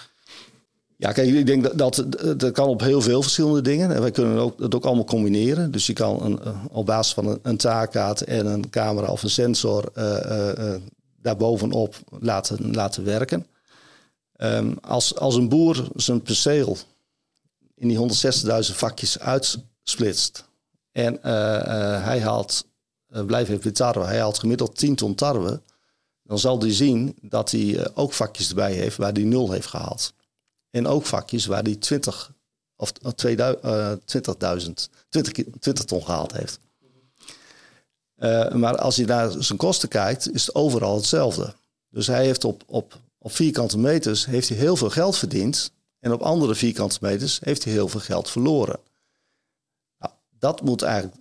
[0.97, 2.05] Ja, kijk, ik denk dat, dat
[2.41, 3.95] dat kan op heel veel verschillende dingen.
[3.95, 5.71] En wij kunnen ook, dat ook allemaal combineren.
[5.71, 9.23] Dus je kan een, eh, op basis van een, een taakkaart en een camera of
[9.23, 10.75] een sensor uh, uh,
[11.23, 13.47] daarbovenop laten, laten werken.
[14.37, 16.77] Um, als, als een boer zijn perceel
[17.79, 20.45] in die 160.000 vakjes uitsplitst
[20.93, 21.23] en uh,
[22.05, 22.67] hij haalt,
[23.27, 25.61] blijf even tarwe, hij haalt gemiddeld 10 ton tarwe,
[26.23, 30.15] dan zal hij zien dat hij ook vakjes erbij heeft waar hij nul heeft gehaald.
[30.71, 32.33] En ook vakjes waar hij 20
[32.77, 34.35] of 20.000, uh, 20,
[35.09, 36.59] 20, 20 ton gehaald heeft.
[38.17, 41.55] Uh, maar als je naar zijn kosten kijkt, is het overal hetzelfde.
[41.89, 45.73] Dus hij heeft op, op, op vierkante meters heeft hij heel veel geld verdiend.
[45.99, 48.81] En op andere vierkante meters heeft hij heel veel geld verloren.
[49.99, 51.17] Nou, dat moet eigenlijk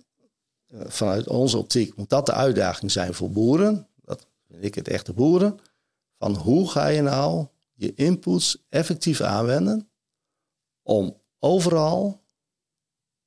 [0.68, 3.88] uh, vanuit onze optiek moet dat de uitdaging zijn voor boeren.
[4.04, 5.60] Dat vind ik het echte boeren.
[6.18, 9.90] Van hoe ga je nou je inputs effectief aanwenden
[10.82, 12.22] om overal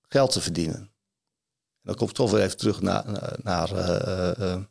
[0.02, 0.80] geld te verdienen.
[0.80, 4.64] En dan kom ik toch weer even terug naar, naar, uh, uh,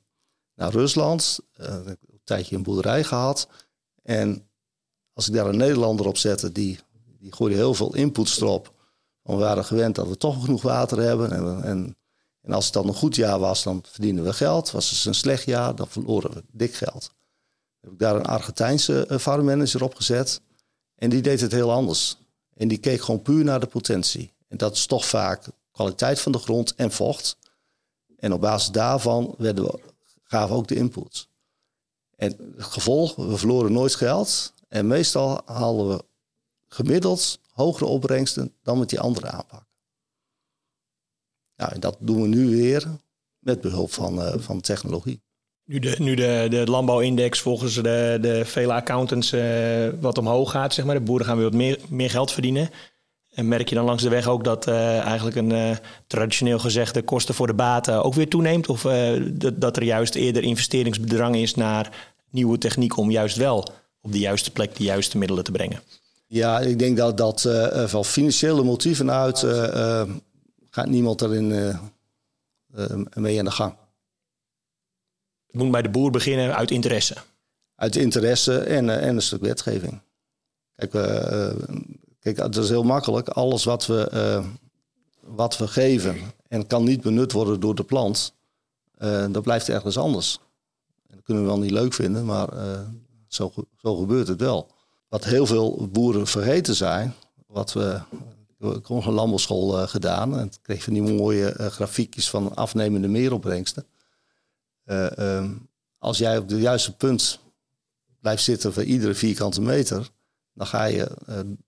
[0.54, 1.38] naar Rusland.
[1.52, 3.48] Een tijdje een boerderij gehad.
[4.02, 4.49] En
[5.12, 6.78] als ik daar een Nederlander op zette, die,
[7.18, 8.74] die gooide heel veel inputs erop.
[9.22, 11.32] Want we waren gewend dat we toch genoeg water hebben.
[11.32, 11.96] En, en,
[12.40, 14.70] en als het dan een goed jaar was, dan verdienden we geld.
[14.70, 17.10] Was het een slecht jaar, dan verloren we dik geld
[17.80, 20.40] heb ik daar een Argentijnse farmmanager op gezet.
[20.94, 22.16] En die deed het heel anders.
[22.54, 24.32] En die keek gewoon puur naar de potentie.
[24.48, 27.36] En dat is toch vaak kwaliteit van de grond en vocht.
[28.16, 29.80] En op basis daarvan werden we,
[30.22, 31.28] gaven we ook de inputs.
[32.16, 34.52] En het gevolg, we verloren nooit geld.
[34.70, 36.04] En meestal halen we
[36.68, 39.64] gemiddeld hogere opbrengsten dan met die andere aanpak.
[41.56, 42.86] Nou, en dat doen we nu weer
[43.38, 45.22] met behulp van, uh, van technologie.
[45.64, 50.74] Nu de, nu de, de landbouwindex volgens de, de vele accountants uh, wat omhoog gaat,
[50.74, 50.94] zeg maar.
[50.94, 52.70] De boeren gaan weer wat meer, meer geld verdienen.
[53.30, 56.94] En merk je dan langs de weg ook dat uh, eigenlijk een uh, traditioneel gezegd
[56.94, 58.68] de kosten voor de baten ook weer toeneemt?
[58.68, 58.82] Of
[59.32, 63.68] dat, dat er juist eerder investeringsbedrang is naar nieuwe techniek om juist wel
[64.00, 65.82] op de juiste plek de juiste middelen te brengen?
[66.26, 67.40] Ja, ik denk dat dat
[67.90, 69.38] van financiële motieven uit
[70.70, 71.78] gaat niemand erin
[73.14, 73.74] mee aan de gang.
[75.46, 77.16] Het moet bij de boer beginnen uit interesse.
[77.74, 80.00] Uit interesse en, en een stuk wetgeving.
[80.74, 80.90] Kijk,
[82.20, 83.28] kijk, het is heel makkelijk.
[83.28, 84.42] Alles wat we,
[85.20, 86.16] wat we geven
[86.48, 88.34] en kan niet benut worden door de plant,
[89.30, 90.38] dat blijft ergens anders.
[91.06, 92.48] En dat kunnen we wel niet leuk vinden, maar
[93.34, 94.70] zo, zo gebeurt het wel.
[95.08, 97.14] Wat heel veel boeren vergeten zijn,
[97.46, 98.00] wat we
[98.60, 103.86] ik heb een landbouwschool gedaan en kreeg van die mooie grafiekjes van afnemende meeropbrengsten.
[104.84, 107.40] Um, als jij op het juiste punt
[108.20, 110.10] blijft zitten voor iedere vierkante meter,
[110.54, 111.10] dan ga je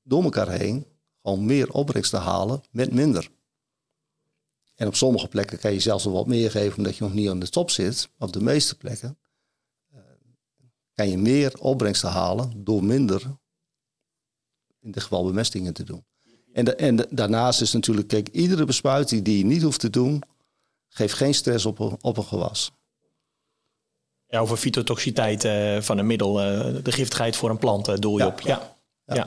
[0.03, 0.87] door elkaar heen
[1.23, 3.31] gewoon meer opbrengsten halen met minder.
[4.75, 7.29] En op sommige plekken kan je zelfs nog wat meer geven omdat je nog niet
[7.29, 8.09] aan de top zit.
[8.19, 9.19] Op de meeste plekken
[11.03, 13.23] kan je meer opbrengsten halen door minder,
[14.81, 16.05] in dit geval bemestingen te doen.
[16.53, 19.91] En, de, en de, daarnaast is natuurlijk, kijk, iedere bespuiting die je niet hoeft te
[19.91, 20.23] doen,
[20.89, 22.71] geeft geen stress op, op een gewas.
[24.27, 28.17] Ja, over fytotoxiteit uh, van een middel, uh, de giftigheid voor een plant uh, doel
[28.19, 28.29] je Ja.
[28.29, 28.41] op.
[28.41, 28.75] Ja.
[29.05, 29.15] Ja.
[29.15, 29.27] ja.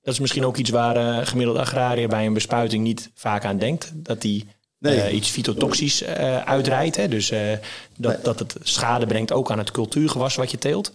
[0.00, 3.92] Dat is misschien ook iets waar gemiddelde agrariër bij een bespuiting niet vaak aan denkt.
[3.94, 5.12] Dat die Nee.
[5.12, 6.04] iets fytotoxisch
[6.44, 6.96] uitrijdt.
[6.96, 7.08] Hè?
[7.08, 7.58] Dus dat,
[7.96, 8.22] Nee.
[8.22, 10.92] dat het schade brengt ook aan het cultuurgewas wat je teelt.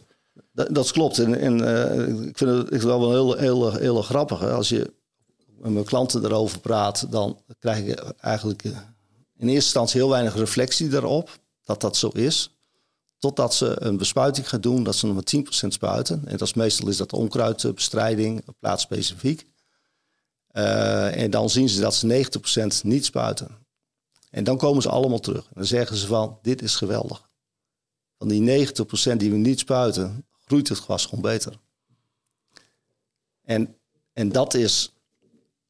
[0.54, 1.20] Dat, dat klopt.
[1.20, 4.44] En, en eh, ik vind het ik wel wel heel, heel, heel grappig.
[4.44, 4.94] Als je
[5.58, 10.94] met mijn klanten erover praat, dan krijg ik eigenlijk in eerste instantie heel weinig reflectie
[10.94, 12.58] erop dat dat zo is.
[13.18, 16.22] Totdat ze een bespuiting gaan doen, dat ze nog maar 10% spuiten.
[16.26, 19.48] En dat is, meestal is dat onkruidbestrijding, plaatsspecifiek.
[20.52, 22.26] Uh, en dan zien ze dat ze
[22.82, 23.48] 90% niet spuiten.
[24.30, 25.44] En dan komen ze allemaal terug.
[25.46, 27.30] En dan zeggen ze van, dit is geweldig.
[28.18, 28.68] Van die
[29.14, 31.60] 90% die we niet spuiten, groeit het gras gewoon beter.
[33.44, 33.76] En,
[34.14, 34.94] en dat is...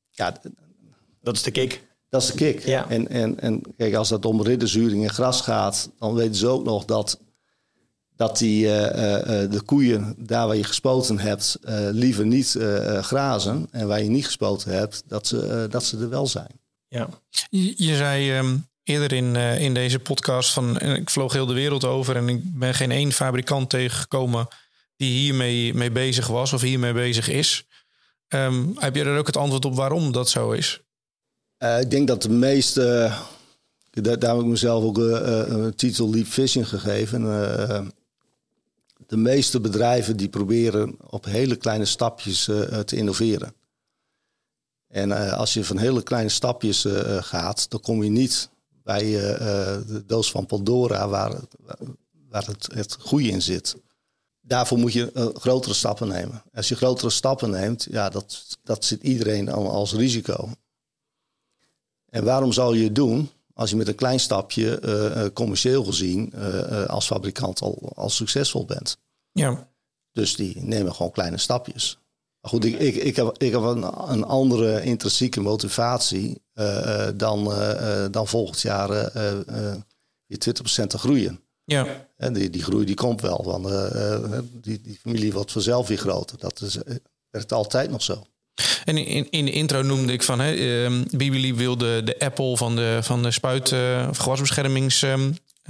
[0.09, 0.41] Ja,
[1.21, 1.83] dat is de kick.
[2.09, 2.65] Dat is de kick.
[2.65, 2.89] Ja.
[2.89, 6.63] En, en, en kijk, als het om ridderzuring en gras gaat, dan weten ze ook
[6.63, 7.19] nog dat
[8.15, 12.57] dat die, uh, uh, de koeien, daar waar je gespoten hebt, uh, liever niet
[13.01, 13.67] grazen.
[13.71, 16.59] En waar je niet gespoten hebt, dat ze, dat ze er wel zijn.
[16.87, 17.09] Ja.
[17.49, 21.83] Je, je zei um, eerder in, in deze podcast van ik vloog heel de wereld
[21.83, 24.47] over en ik ben geen één fabrikant tegengekomen
[24.95, 27.67] die hiermee mee bezig was of hiermee bezig is.
[28.27, 30.81] Um, heb je er ook het antwoord op waarom dat zo is?
[31.79, 33.11] ik denk dat de meeste,
[33.89, 37.21] daar, daar heb ik mezelf ook een titel Leap Fishing gegeven
[39.07, 42.43] de meeste bedrijven die proberen op hele kleine stapjes
[42.85, 43.53] te innoveren.
[44.87, 46.87] En als je van hele kleine stapjes
[47.19, 48.49] gaat, dan kom je niet
[48.83, 51.39] bij de doos van Pandora waar,
[52.29, 53.75] waar het, het goede in zit.
[54.45, 56.43] Daarvoor moet je grotere stappen nemen.
[56.53, 60.49] Als je grotere stappen neemt, ja, dat, dat zit iedereen als risico.
[62.09, 66.33] En waarom zou je het doen als je met een klein stapje commercieel gezien
[66.87, 68.97] als fabrikant al, al succesvol bent?
[69.31, 69.67] Ja.
[70.11, 71.97] Dus die nemen gewoon kleine stapjes.
[72.43, 77.47] Maar goed, ik, ik, ik heb, ik heb een, een andere intrinsieke motivatie uh, dan,
[77.51, 78.89] uh, dan volgend jaar
[80.25, 80.53] weer
[80.83, 81.39] 20% te groeien.
[81.63, 82.07] Ja.
[82.23, 83.91] En die, die groei die komt wel, want
[84.63, 86.37] die, die familie wordt vanzelf weer groter.
[86.39, 86.77] Dat is,
[87.29, 88.23] werkt altijd nog zo.
[88.85, 92.75] En in, in de intro noemde ik van, hè, uh, Bibili wilde de Apple van
[92.75, 93.73] de, van de spuit-
[94.09, 95.05] of gewasbeschermings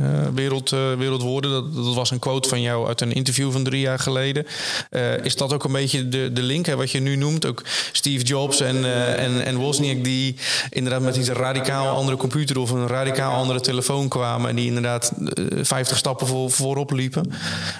[0.02, 1.52] uh, wereld, uh, wereldwoorden.
[1.52, 4.46] Dat, dat, was een quote van jou uit een interview van drie jaar geleden.
[4.92, 7.46] Uh, is dat ook een beetje de, de link, hè, wat je nu noemt?
[7.46, 8.86] Ook Steve Jobs en,
[9.18, 10.36] en, en Wozniak die
[10.70, 14.50] inderdaad met iets radicaal andere computer of een radicaal andere telefoon kwamen.
[14.50, 15.14] En die inderdaad
[15.62, 17.32] 50 stappen voor, voorop liepen.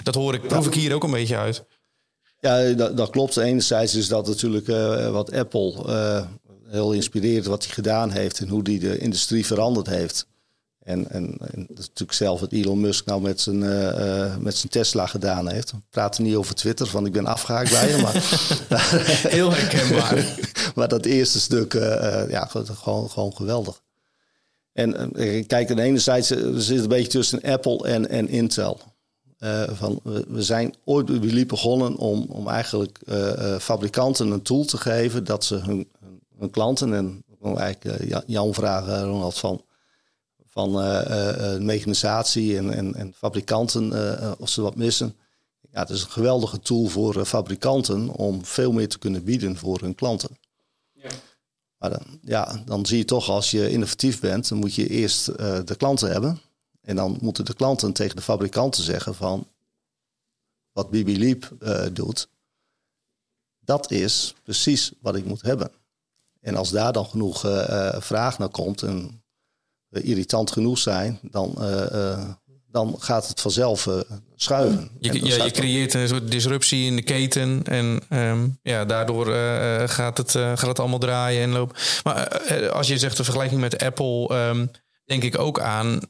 [0.02, 1.64] Dat hoor ik, proef ik hier ook een beetje uit.
[2.40, 3.36] Ja, dat, dat klopt.
[3.36, 4.66] Enerzijds is dat natuurlijk
[5.12, 6.26] wat Apple
[6.68, 10.26] heel inspireert wat hij gedaan heeft en hoe hij de industrie veranderd heeft.
[10.84, 14.56] En, en, en, dat is natuurlijk zelf wat Elon Musk nou met zijn, uh, met
[14.56, 15.70] zijn Tesla gedaan heeft.
[15.70, 18.00] We praten niet over Twitter, van ik ben afgehaakt bij hem.
[18.02, 18.12] Maar,
[19.36, 20.38] Heel herkenbaar.
[20.74, 23.82] maar dat eerste stuk, uh, ja, gewoon, gewoon geweldig.
[24.72, 25.12] En
[25.46, 28.80] kijk, aan de ene zijde zit een beetje tussen Apple en, en Intel.
[29.72, 32.98] van, we zijn ooit we begonnen om, om eigenlijk
[33.58, 35.88] fabrikanten een tool te geven dat ze hun,
[36.38, 37.24] hun klanten, en
[37.56, 39.64] eigenlijk Jan vragen, Ronald, van
[40.54, 43.92] van uh, mechanisatie en, en, en fabrikanten,
[44.38, 45.16] of ze wat missen.
[45.72, 49.80] Ja, het is een geweldige tool voor fabrikanten om veel meer te kunnen bieden voor
[49.80, 50.38] hun klanten.
[50.92, 51.10] Ja.
[51.78, 55.26] Maar dan, ja, dan zie je toch als je innovatief bent, dan moet je eerst
[55.66, 56.40] de klanten hebben.
[56.80, 59.46] En dan moeten de klanten tegen de fabrikanten zeggen van
[60.72, 61.52] wat Bibi Leap
[61.92, 62.28] doet,
[63.60, 65.70] dat is precies wat ik moet hebben.
[66.40, 67.40] En als daar dan genoeg
[67.98, 69.23] vraag naar komt en eh,
[70.02, 72.28] irritant genoeg zijn, dan, eh, eh,
[72.70, 73.88] dan gaat het vanzelf
[74.36, 74.90] schuiven.
[75.00, 79.26] Je, ja, je creëert een soort disruptie in de keten en um, ja, daardoor
[79.88, 81.76] gaat, het, gaat het allemaal draaien en lopen.
[82.04, 84.70] Maar als je zegt de vergelijking met Apple, um,
[85.04, 86.00] denk ik ook aan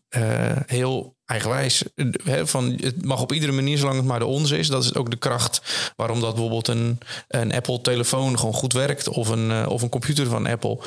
[0.67, 1.85] heel eigenwijs.
[2.25, 4.69] Hè, van, het mag op iedere manier, zolang het maar de onze is.
[4.69, 5.61] Dat is ook de kracht
[5.97, 9.09] waarom dat bijvoorbeeld een, een Apple-telefoon gewoon goed werkt.
[9.09, 10.79] Of een, uh, of een computer van Apple.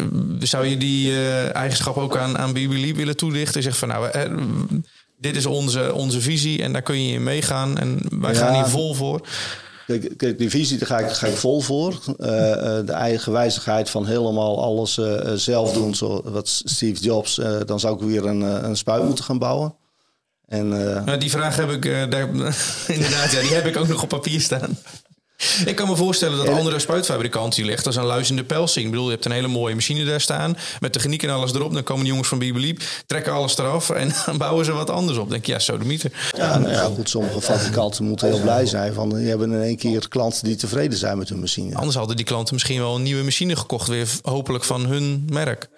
[0.00, 0.06] Uh,
[0.40, 3.62] zou je die eigenschap ook aan, aan BBL willen toelichten?
[3.62, 4.10] Zeg van nou,
[5.18, 7.78] dit is onze, onze visie en daar kun je in meegaan.
[7.78, 8.38] En wij ja.
[8.38, 9.26] gaan hier vol voor.
[10.36, 12.00] Die visie daar ga ik, vol voor.
[12.18, 17.40] Uh, uh, de eigenwijzigheid van helemaal alles uh, zelf doen, zoals wat Steve Jobs.
[17.66, 19.74] dan zou ik weer een, een spuit moeten gaan bouwen.
[20.46, 20.68] En,
[21.04, 21.84] nou, die vraag heb ik
[22.96, 24.78] inderdaad, ja, die heb ik ook nog op papier staan.
[25.64, 28.84] Ik kan me voorstellen dat andere spuitfabrikanten die leggen als een luizende pelsing.
[28.84, 30.56] Ik bedoel, je hebt een hele mooie machine daar staan.
[30.80, 31.72] Met techniek en alles erop.
[31.72, 33.90] Dan komen de jongens van Bibeliep, trekken alles eraf.
[33.90, 35.30] En dan bouwen ze wat anders op.
[35.30, 36.10] denk je, ja, zo de mythe.
[36.36, 37.08] Ja, nou ja, goed.
[37.08, 38.92] Sommige fabrikanten moeten heel blij zijn.
[38.92, 41.74] Van, die hebben in één keer klanten die tevreden zijn met hun machine.
[41.74, 43.88] Anders hadden die klanten misschien wel een nieuwe machine gekocht.
[43.88, 45.68] Weer hopelijk van hun merk.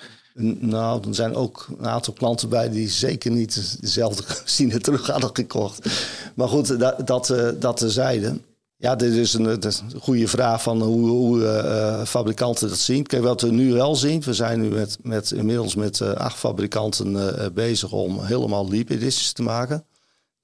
[0.60, 5.30] Nou, er zijn ook een aantal klanten bij die zeker niet dezelfde machine terug hadden
[5.32, 5.88] gekocht.
[6.34, 8.38] Maar goed, dat, dat, dat terzijde.
[8.78, 13.06] Ja, dit is een, goede vraag van hoe, hoe uh, fabrikanten dat zien.
[13.06, 16.36] Kijk, wat we nu wel zien, we zijn nu met, met, inmiddels met uh, acht
[16.36, 19.86] fabrikanten bezig om helemaal leap editions te maken.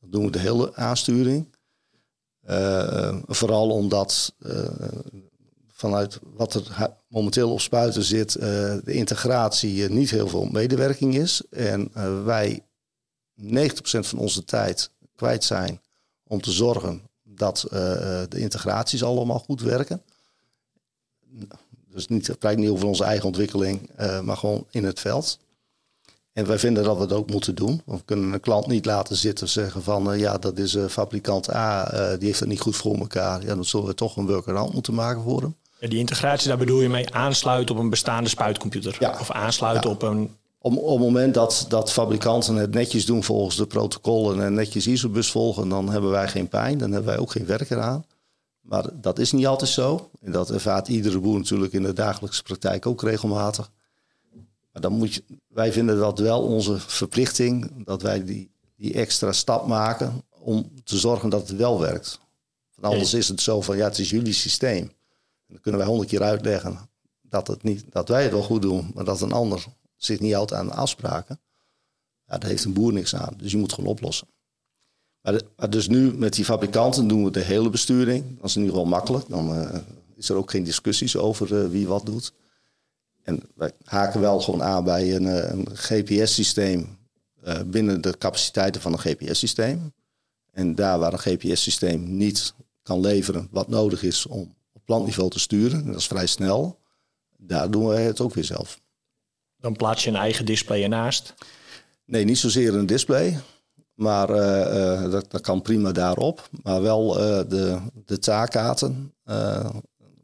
[0.00, 1.48] Dat doen we de hele aansturing.
[3.26, 4.34] vooral omdat
[5.70, 11.42] vanuit wat er momenteel op spuiten zit, de integratie niet heel veel medewerking is.
[11.50, 11.90] En
[12.24, 12.64] wij
[13.40, 13.44] 90%
[13.82, 15.80] van onze tijd kwijt zijn
[16.26, 17.70] om te zorgen dat uh,
[18.28, 20.02] de integraties allemaal goed werken.
[21.90, 25.38] Dus niet, het praat niet over onze eigen ontwikkeling, uh, maar gewoon in het veld.
[26.32, 27.82] En wij vinden dat we het ook moeten doen.
[27.84, 32.16] We kunnen een klant niet laten zitten zeggen van uh, ja, dat is fabrikant A,
[32.16, 33.42] die heeft het niet goed voor elkaar.
[33.42, 35.56] Ja, dan zullen we toch een workaround moeten maken voor hem.
[35.78, 38.96] Ja, die integratie, daar bedoel je mee aansluiten op een bestaande spuitcomputer.
[39.00, 39.16] Ja.
[39.20, 39.94] Of aansluiten Ja.
[39.96, 44.44] op een Om, op het moment dat, dat fabrikanten het netjes doen volgens de protocollen
[44.44, 46.78] en netjes ISO-bus volgen, dan hebben wij geen pijn.
[46.78, 48.04] Dan hebben wij ook geen werk eraan.
[48.60, 50.10] Maar dat is niet altijd zo.
[50.20, 53.70] En dat ervaart iedere boer natuurlijk in de dagelijkse praktijk ook regelmatig.
[54.72, 59.32] Maar dan moet je, wij vinden dat wel onze verplichting, dat wij die, die extra
[59.32, 62.20] stap maken om te zorgen dat het wel werkt.
[62.74, 64.82] Want anders is het zo van, ja, het is jullie systeem.
[64.82, 66.78] En dan kunnen wij honderd keer uitleggen
[67.22, 69.64] dat, het niet, dat wij het wel goed doen, maar dat een ander
[70.04, 71.40] zich niet houdt aan afspraken.
[72.26, 73.34] Ja, daar heeft een boer niks aan.
[73.36, 74.28] Dus je moet gewoon oplossen.
[75.22, 78.24] Maar, dus nu met die fabrikanten doen we de hele besturing.
[78.36, 79.28] Dat is in ieder geval makkelijk.
[79.28, 79.78] Dan eh,
[80.16, 82.32] is er ook geen discussies over eh, wie wat doet.
[83.22, 87.00] En wij haken wel gewoon aan bij een, eh, een GPS-systeem
[87.66, 89.92] binnen de capaciteiten van een GPS-systeem.
[90.50, 95.38] En daar waar een GPS-systeem niet kan leveren wat nodig is om op plantniveau te
[95.38, 96.78] sturen, en dat is vrij snel,
[97.36, 98.81] daar doen wij het ook weer zelf.
[99.62, 101.34] Dan plaats je een eigen display ernaast.
[102.04, 103.38] Nee, niet zozeer een display.
[103.94, 106.48] Maar eh, eh, dat, dat kan prima daarop.
[106.62, 109.70] Maar wel eh, de, de taakkaarten eh,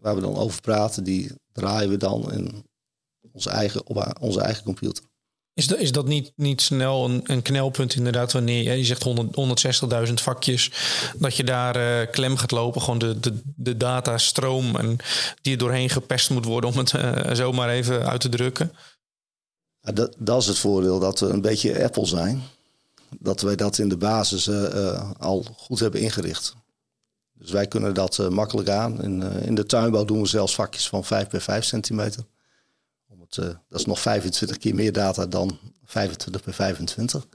[0.00, 2.64] waar we dan over praten, die draaien we dan in
[3.32, 5.04] onze eigen, op onze eigen computer.
[5.54, 9.02] Is dat, is dat niet, niet snel een, een knelpunt inderdaad wanneer je, je zegt
[9.02, 10.70] 100 160.000 vakjes,
[11.18, 14.96] dat je daar klem gaat lopen, gewoon de, de, de datastroom en
[15.42, 16.92] die er doorheen gepest moet worden om het
[17.32, 18.72] zomaar even uit te drukken?
[19.80, 22.42] Dat, dat is het voordeel dat we een beetje Apple zijn.
[23.18, 26.54] Dat wij dat in de basis eh, eh, al goed hebben ingericht.
[27.32, 29.02] Dus wij kunnen dat eh, makkelijk aan.
[29.02, 32.24] In, in de tuinbouw doen we zelfs vakjes van 5 bij 5 centimeter.
[33.06, 33.34] Om het,
[33.68, 37.26] dat is nog 25 keer meer data dan 25 bij 25.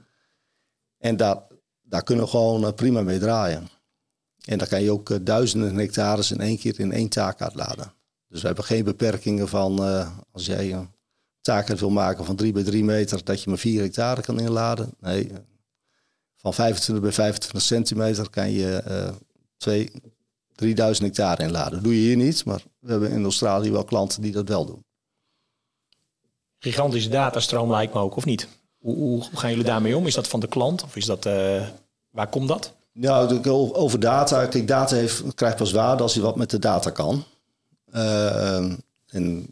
[0.98, 1.42] En daar,
[1.82, 3.68] daar kunnen we gewoon prima mee draaien.
[4.44, 7.92] En dan kan je ook duizenden hectares in één keer in één taak uitladen.
[8.28, 9.80] Dus we hebben geen beperkingen van
[10.32, 10.88] als jij
[11.44, 14.90] taak wil maken van 3 bij 3 meter, dat je maar 4 hectare kan inladen.
[15.00, 15.32] Nee,
[16.36, 19.12] van 25 bij 25 centimeter kan je eh
[19.56, 19.90] 2,
[20.54, 21.72] 3000 hectare inladen.
[21.72, 24.66] Dat doe je hier niet, maar we hebben in Australië wel klanten die dat wel
[24.66, 24.84] doen.
[26.58, 28.48] Gigantische datastroom lijkt me ook, of niet?
[28.78, 30.06] Hoe, hoe, gaan jullie daarmee om?
[30.06, 30.82] Is dat van de klant?
[30.82, 31.66] Of is dat, eh,
[32.10, 32.72] waar komt dat?
[32.92, 34.46] Nou, over data.
[34.46, 37.24] Kijk, data heeft, krijgt pas waarde als je wat met de data kan.
[37.90, 38.72] Eh,
[39.06, 39.48] en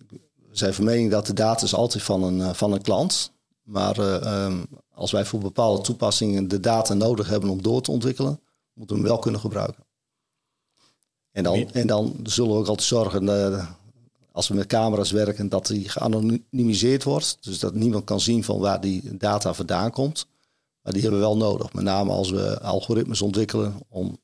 [0.58, 3.32] zijn van mening dat de data is altijd van een, eh, van een klant.
[3.62, 7.90] Maar eh, ehm, als wij voor bepaalde toepassingen de data nodig hebben om door te
[7.90, 8.40] ontwikkelen,
[8.72, 9.84] moeten we hem wel kunnen gebruiken.
[11.30, 13.66] En dan, en dan zullen we ook altijd zorgen, eh,
[14.32, 17.38] als we met camera's werken, dat die geanonimiseerd wordt.
[17.40, 20.26] Dus dat niemand kan zien van waar die data vandaan komt.
[20.82, 21.72] Maar die hebben we wel nodig.
[21.72, 24.18] Met name als we algoritmes ontwikkelen om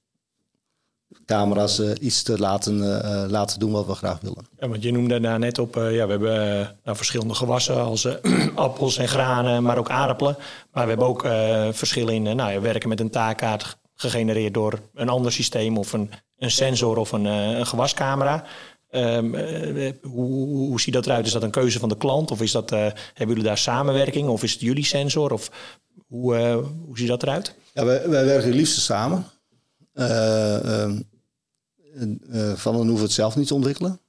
[1.27, 4.47] camera's eh, iets te laten, eh, eh, laten doen wat we graag willen.
[4.59, 8.05] Ja, want je noemde daar net op, eh, ja, we hebben nou, verschillende gewassen als
[8.05, 10.37] eh, appels en granen, maar ook aardappelen.
[10.73, 14.81] Maar we hebben ook eh, verschillen in, nou, ja, werken met een taakkaart gegenereerd door
[14.95, 18.45] een ander systeem of een, een sensor of een, eh, een gewascamera.
[18.91, 21.27] Ehm, eh, hoe, hoe, ziet dat eruit?
[21.27, 24.29] Is dat een keuze van de klant of is dat, eh, hebben jullie daar samenwerking
[24.29, 25.33] of is het jullie sensor?
[25.33, 25.51] Of
[26.07, 26.35] hoe,
[26.87, 27.55] hoe ziet dat eruit?
[27.73, 29.27] Ja, wij, wij werken het liefst samen.
[29.99, 31.01] Eh, ehm,
[32.31, 34.01] eh, van dan hoeven we het zelf niet te ontwikkelen.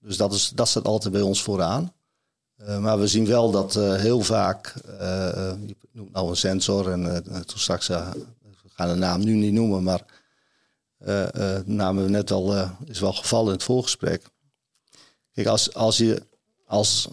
[0.00, 1.92] Dus dat, is, dat staat altijd bij ons vooraan.
[2.56, 7.24] Eh, maar we zien wel dat heel vaak, eh, je noemt nou een sensor en
[7.46, 10.04] toen straks, we gaan de naam nu niet noemen, maar
[10.98, 12.54] de naam we net al,
[12.84, 14.26] is wel gevallen in het voorgesprek.
[15.32, 16.22] Kijk, als, als, je,
[16.66, 17.08] als,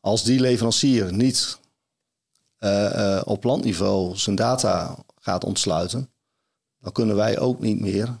[0.00, 1.58] als die leverancier niet
[3.24, 6.10] op landniveau zijn data gaat ontsluiten,
[6.80, 8.18] dan kunnen wij ook niet meer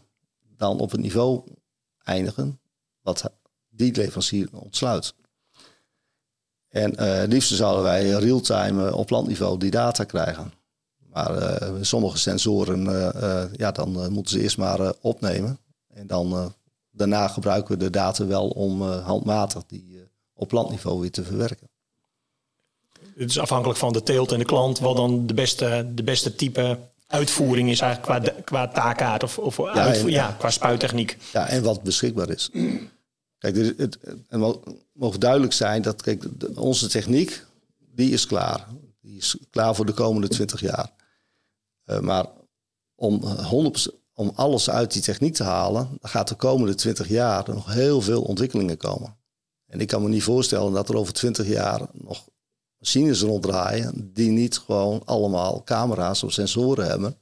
[0.56, 1.42] dan op het niveau
[2.02, 2.60] eindigen
[3.00, 3.30] wat
[3.68, 5.14] die leverancier ontsluit.
[6.68, 10.52] En eh liefst zouden wij real-time op landniveau die data krijgen.
[11.12, 15.58] Maar eh, sommige sensoren, eh, ja, dan moeten ze eerst maar opnemen.
[15.88, 16.54] En dan
[16.90, 21.68] daarna gebruiken we de data wel om handmatig die op plantniveau weer te verwerken.
[23.18, 26.34] Het is afhankelijk van de teelt en de klant wat dan de beste, de beste
[26.34, 26.78] type
[27.08, 31.16] uitvoering is eigenlijk qua, qua taakkaart of, of ja, ja, qua spuittechniek.
[31.32, 32.50] Ja, en wat beschikbaar is.
[33.38, 33.98] Kijk, het, het,
[34.28, 34.58] het
[34.92, 37.44] mogen duidelijk zijn dat kijk, onze techniek,
[37.94, 38.66] die is klaar.
[39.00, 40.90] Die is klaar voor de komende 20 jaar.
[41.86, 42.26] Uh, maar
[42.94, 47.44] om, 100%, om alles uit die techniek te halen, dan gaat de komende 20 jaar
[47.46, 49.16] nog heel veel ontwikkelingen komen.
[49.66, 52.28] En ik kan me niet voorstellen dat er over 20 jaar nog
[52.78, 57.16] machines ronddraaien die niet gewoon allemaal camera's of sensoren hebben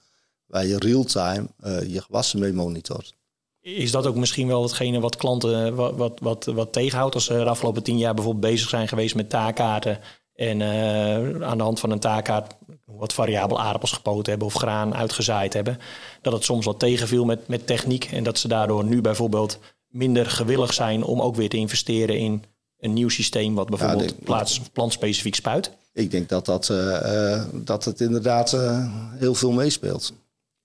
[0.46, 3.14] waar je real-time uh, je gewassen mee monitort.
[3.60, 7.32] Is dat ook misschien wel hetgene wat klanten wat, wat, wat, wat tegenhoudt als ze
[7.32, 9.98] de afgelopen tien jaar bijvoorbeeld bezig zijn geweest met taakkaarten
[10.34, 14.94] en uh, aan de hand van een taakkaart wat variabel aardappels gepoten hebben of graan
[14.94, 15.78] uitgezaaid hebben,
[16.22, 20.26] dat het soms wat tegenviel met, met techniek en dat ze daardoor nu bijvoorbeeld minder
[20.26, 22.44] gewillig zijn om ook weer te investeren in
[22.78, 25.70] een nieuw systeem wat bijvoorbeeld ja, plaats, plantspecifiek spuit?
[25.92, 30.12] Ik denk dat, dat, uh, dat het inderdaad uh, heel veel meespeelt.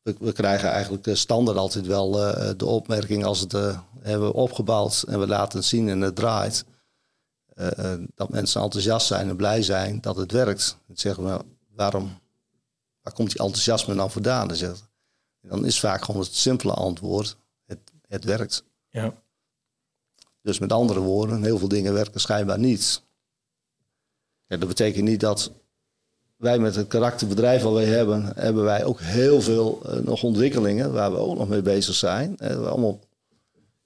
[0.02, 3.56] We, we, krijgen eigenlijk standaard altijd wel uh, de opmerking als het
[4.00, 6.66] hebben opgebouwd en we laten het zien en het draait.
[8.16, 10.78] dat mensen enthousiast zijn en blij zijn dat het werkt.
[10.88, 11.44] Dan zeggen we,
[11.76, 12.20] waarom,
[13.02, 14.48] waar komt die enthousiasme dan vandaan?
[14.48, 14.76] Dan,
[15.42, 17.36] dan is vaak gewoon het simpele antwoord,
[17.66, 18.64] het, het werkt.
[18.90, 19.14] Ja.
[20.42, 23.02] Dus met andere woorden, heel veel dingen werken schijnbaar niet.
[24.48, 25.52] Ja, dat betekent niet dat
[26.42, 30.94] wij met het karakterbedrijf wat wij hebben, hebben wij ook heel veel uh, nog ontwikkelingen
[30.94, 32.36] waar we ook nog mee bezig zijn.
[32.40, 33.00] Uh, allemaal,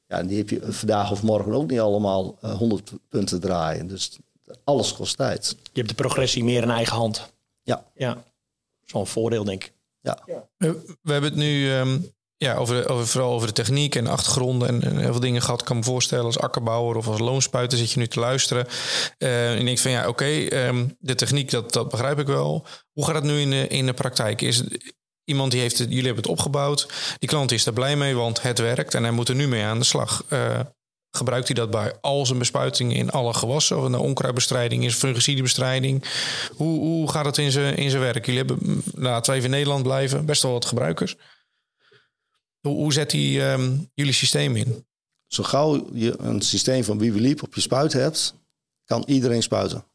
[0.08, 3.88] ja, die heb je vandaag of morgen ook niet allemaal uh, eh, 100 punten draaien.
[3.88, 4.18] Dus
[4.64, 5.56] alles kost tijd.
[5.64, 7.34] Je hebt de progressie meer in eigen hand.
[7.64, 7.86] Ja.
[7.96, 8.24] Ja, dat
[8.86, 9.74] is wel een voordeel, denk ik.
[10.02, 10.20] Ja.
[10.58, 12.15] We, we hebben het nu um,
[12.46, 15.60] ja, over, over, vooral over de techniek en achtergronden en, en, heel veel dingen gehad.
[15.60, 18.68] Ik kan me voorstellen als akkerbouwer of als loonspuiter zit je nu te luisteren.
[19.18, 22.66] Uh, en denkt van ja, oké, um, de techniek, dat, dat begrijp ik wel.
[22.92, 24.42] Hoe gaat het nu in de, in de praktijk?
[24.42, 24.64] Is
[25.24, 26.88] iemand die heeft het, jullie hebben het opgebouwd.
[27.20, 29.64] Die klant is daar blij mee, want het werkt en hij moet er nu mee
[29.64, 30.24] aan de slag.
[30.30, 30.60] Uh,
[31.12, 33.78] gebruikt hij dat bij al zijn bespuitingen in alle gewassen?
[33.78, 36.04] Of een onkruidbestrijding is, fungicidebestrijding?
[36.56, 38.26] Hoe, hoe gaat het in zijn, in zijn werk?
[38.26, 41.16] Jullie hebben, laten we even in Nederland blijven, best wel wat gebruikers.
[42.72, 44.86] Hoe, zet hij um, jullie systeem in?
[45.28, 48.36] Zo gauw je een systeem van Bibeliep op je spuit hebt,
[48.86, 49.86] kan iedereen spuiten.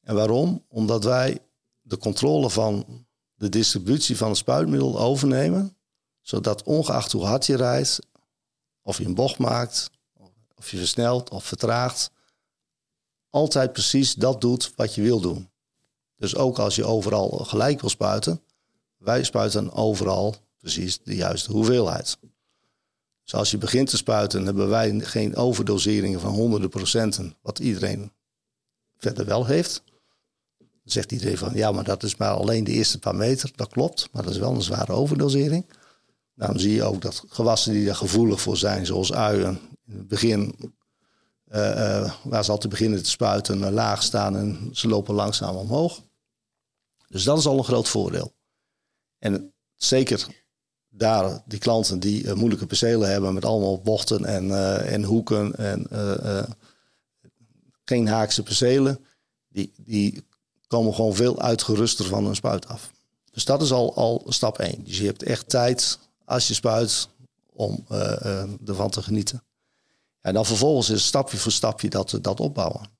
[0.00, 0.64] En waarom?
[0.68, 1.38] Omdat wij
[1.80, 5.76] de controle van de distributie van het spuitmiddel overnemen,
[6.20, 7.98] zodat ongeacht hoe hard je rijdt,
[8.82, 9.90] of je een bocht maakt,
[10.54, 12.10] of je versnelt of vertraagt,
[13.30, 15.50] altijd precies dat doet wat je wil doen.
[16.16, 18.42] Dus ook als je overal gelijk wil spuiten,
[18.96, 22.18] wij spuiten overal precies de juiste hoeveelheid.
[23.22, 28.12] Dus als je begint te spuiten, hebben wij geen overdoseringen van honderden procenten, wat iedereen
[28.96, 29.82] verder wel heeft.
[30.58, 33.50] Dan zegt iedereen van ja, maar dat is maar alleen de eerste paar meter.
[33.54, 35.66] Dat klopt, maar dat is wel een zware overdosering.
[36.34, 40.08] Daarom zie je ook dat gewassen die daar gevoelig voor zijn, zoals uien, in het
[40.08, 40.54] begin,
[41.52, 45.14] uh, uh, waar ze al te beginnen te spuiten, uh, laag staan en ze lopen
[45.14, 46.02] langzaam omhoog.
[47.08, 48.34] Dus dat is al een groot voordeel.
[49.18, 50.26] En zeker
[50.88, 55.56] daar die klanten die uh, moeilijke percelen hebben met allemaal bochten en, uh, en hoeken
[55.56, 56.42] en uh,
[57.84, 59.04] geen haakse percelen,
[59.48, 60.24] die, die
[60.66, 62.92] komen gewoon veel uitgeruster van hun spuit af.
[63.30, 64.84] Dus dat is al, al stap 1.
[64.84, 67.08] Dus je hebt echt tijd als je spuit
[67.52, 67.84] om
[68.66, 69.42] ervan te genieten.
[70.20, 72.90] En dan vervolgens is stapje voor stapje dat, dat opbouwen.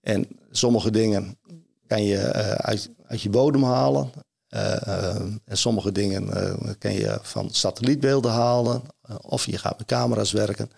[0.00, 1.38] En sommige dingen
[1.86, 4.10] kan je uit, uit je bodem halen.
[4.54, 8.82] Eh, eh, en sommige dingen uh, kan je van satellietbeelden halen.
[9.20, 10.70] of je gaat met camera's werken.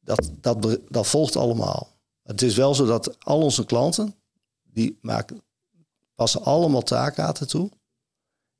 [0.00, 1.88] Dat, dat, dat volgt allemaal.
[2.22, 4.14] Het is wel zo dat al onze klanten,
[4.62, 5.42] die maken,
[6.14, 7.70] passen allemaal taakkaarten toe.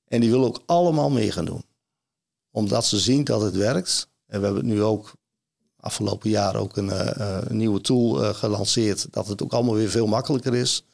[0.04, 1.64] En die willen ook allemaal mee gaan doen.
[2.50, 4.08] Omdat ze zien dat het werkt.
[4.26, 5.12] En we hebben nu ook
[5.76, 6.92] afgelopen jaar ook een
[7.48, 9.12] nieuwe tool gelanceerd.
[9.12, 10.84] Dat het ook allemaal weer veel makkelijker is.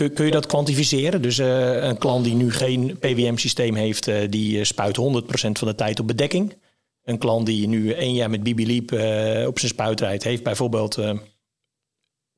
[0.00, 1.22] Kun, kun je dat kwantificeren?
[1.22, 5.00] Dus uh, een klant die nu geen PWM-systeem heeft, uh, die eh, spuit 100%
[5.32, 6.56] van de tijd op bedekking.
[7.04, 10.96] Een klant die nu één jaar met BibiLeap uh, op zijn spuit rijdt, heeft bijvoorbeeld
[10.96, 11.20] een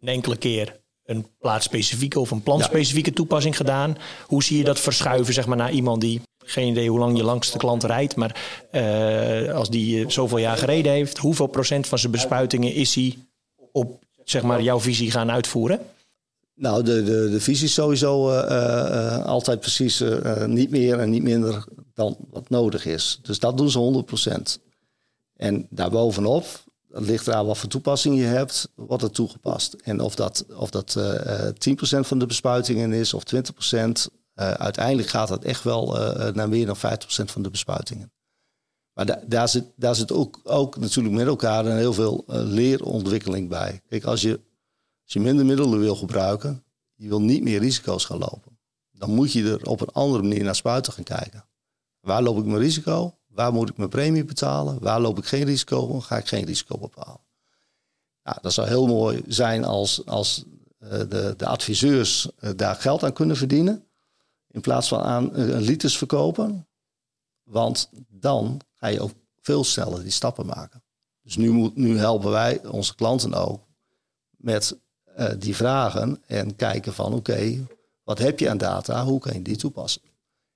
[0.05, 3.97] enkele keer een plaatsspecifieke of een plantspecifieke toepassing gedaan.
[4.27, 7.25] Hoe zie je dat verschuiven zeg maar, naar iemand die geen idee hoe lang je
[7.25, 8.37] langste klant rijdt, maar
[9.55, 13.19] als die zoveel jaar gereden heeft, hoeveel procent van zijn bespuitingen is hij
[13.73, 15.81] op zeg maar, jouw visie gaan uitvoeren?
[16.55, 20.05] Nou, de, de, de visie is sowieso uh, uh, altijd precies
[20.47, 23.19] niet meer en niet minder dan wat nodig is.
[23.23, 24.05] Dus dat doen ze
[24.59, 24.71] 100%.
[25.37, 26.45] En daarbovenop,
[26.89, 29.75] dat ligt eraan wat voor toepassing je hebt, wordt het toegepast.
[29.75, 31.53] En of dat, of dat uh, 10%
[32.01, 33.39] van de bespuitingen is of 20%,
[33.79, 35.87] uh, uiteindelijk gaat dat echt wel
[36.35, 38.13] naar meer dan 50% van de bespuitingen.
[38.93, 43.49] Maar da daar, zit, daar zit ook, ook natuurlijk met elkaar een heel veel leerontwikkeling
[43.49, 43.81] bij.
[43.89, 44.41] Kijk, als je,
[45.03, 48.59] als je minder middelen wil gebruiken, je wil niet meer risico's gaan lopen.
[48.91, 51.45] Dan moet je er op een andere manier naar spuiten gaan kijken.
[52.01, 53.19] Waar loop ik mijn risico?
[53.27, 54.79] Waar moet ik mijn premie betalen?
[54.81, 56.01] Waar loop ik geen risico?
[56.01, 57.21] Ga ik geen risico bepalen?
[58.23, 60.45] Nou, dat zou heel mooi zijn als, als
[60.79, 63.87] uh, de, de adviseurs uh, daar geld aan kunnen verdienen.
[64.49, 66.67] In plaats van aan uh, liters verkopen.
[67.43, 70.83] Want dan ga je ook veel sneller die stappen maken.
[71.23, 73.67] Dus nu, moet, nu helpen wij onze klanten ook
[74.31, 74.79] met
[75.19, 77.67] uh, die vragen en kijken van oké,
[78.03, 80.03] wat heb je aan data, hoe kan je die toepassen?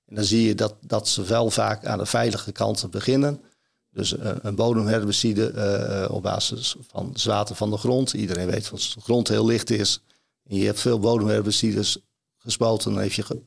[0.05, 3.41] En dan zie je dat, dat ze wel vaak aan de veilige kant beginnen.
[3.89, 8.13] Dus uh, een bodemherbicide uh, op basis van het water van de grond.
[8.13, 10.01] Iedereen weet dat de grond heel licht is.
[10.43, 11.97] En je hebt veel bodemherbicides
[12.37, 13.41] gespoten, dan heeft je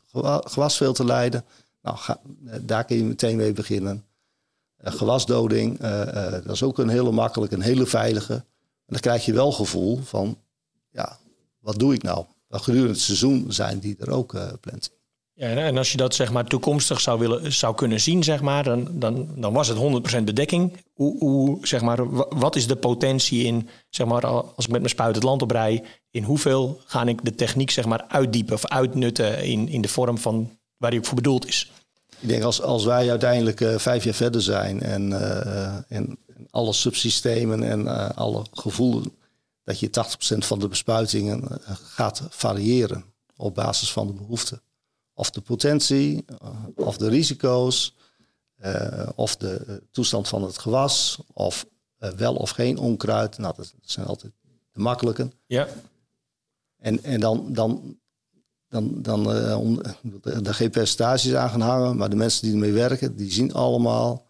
[0.44, 1.44] gewas veel te lijden.
[1.82, 2.20] Nou, ga,
[2.61, 4.04] daar kun je meteen mee beginnen.
[4.82, 5.78] Gewasdoding,
[6.44, 8.34] dat is ook een hele makkelijke, een hele veilige.
[8.34, 8.44] En
[8.86, 10.38] dan krijg je wel gevoel van,
[10.93, 11.18] ja,
[11.61, 12.24] wat doe ik nou?
[12.49, 14.88] Dan gedurende het seizoen zijn die er ook plenty.
[15.41, 18.64] Ja, en als je dat zeg maar toekomstig zou, willen, zou kunnen zien, zeg maar,
[18.64, 19.78] dan, dan, dan was het
[20.20, 20.76] 100% bedekking.
[20.93, 24.88] Hoe, hoe, zeg maar, wat is de potentie in, zeg maar, als ik met mijn
[24.88, 29.45] spuit het land oprij, in hoeveel ga ik de techniek zeg maar, uitdiepen of uitnutten
[29.45, 31.72] in, in de vorm van waar die ook voor bedoeld is?
[32.20, 36.18] Ik denk als, als wij uiteindelijk uh, vijf jaar verder zijn en, uh, en
[36.51, 39.12] alle subsystemen en uh, alle gevoelen,
[39.64, 39.90] dat je 80%
[40.38, 43.04] van de bespuitingen gaat variëren
[43.36, 44.62] op basis van de behoeften.
[45.14, 46.24] Of de potentie,
[46.74, 47.96] of de risico's,
[49.14, 51.66] of de toestand van het gewas, of
[52.16, 53.38] wel of geen onkruid.
[53.38, 54.32] Nou, dat zijn altijd
[54.72, 55.30] de makkelijke.
[55.46, 55.68] Ja.
[56.76, 57.98] En, en dan, dan,
[58.68, 59.80] dan, dan uh, om
[60.42, 64.26] daar geen percentages aan gaan hangen, maar de mensen die ermee werken, die zien allemaal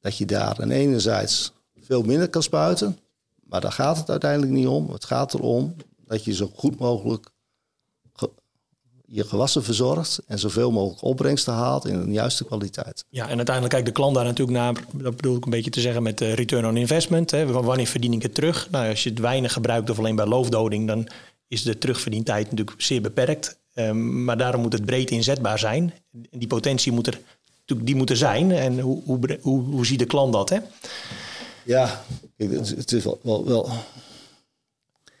[0.00, 2.98] dat je daar aan enerzijds veel minder kan spuiten,
[3.48, 4.90] maar daar gaat het uiteindelijk niet om.
[4.90, 5.74] Het gaat erom
[6.06, 7.30] dat je zo goed mogelijk
[8.12, 8.30] ge
[9.04, 13.04] je gewassen verzorgt en zoveel mogelijk opbrengsten haalt in een juiste kwaliteit.
[13.08, 15.80] Ja, en uiteindelijk kijkt de klant daar natuurlijk naar, dat bedoel ik een beetje te
[15.80, 17.30] zeggen met return on investment.
[17.30, 17.46] Hè.
[17.46, 18.70] Wanneer verdien ik het terug?
[18.70, 21.08] Nou, als je het weinig gebruikt of alleen bij loofdoding, dan
[21.48, 23.58] is de terugverdientijd natuurlijk zeer beperkt.
[23.74, 25.94] Um, maar daarom moet het breed inzetbaar zijn.
[26.30, 27.20] Die potentie moet er,
[27.64, 28.50] die moet er zijn.
[28.52, 30.48] En hoe, hoe, hoe, hoe ziet de klant dat?
[30.48, 30.58] Hè?
[31.68, 32.04] Ja,
[32.36, 33.70] het is wel, wel, wel,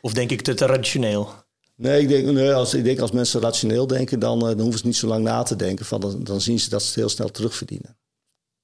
[0.00, 1.34] Of denk ik te traditioneel?
[1.74, 4.86] Nee, ik denk, nee als, ik denk als mensen rationeel denken, dan, dan hoeven ze
[4.86, 5.86] niet zo lang na te denken.
[5.86, 7.98] Van, dan, dan zien ze dat ze het heel snel terugverdienen.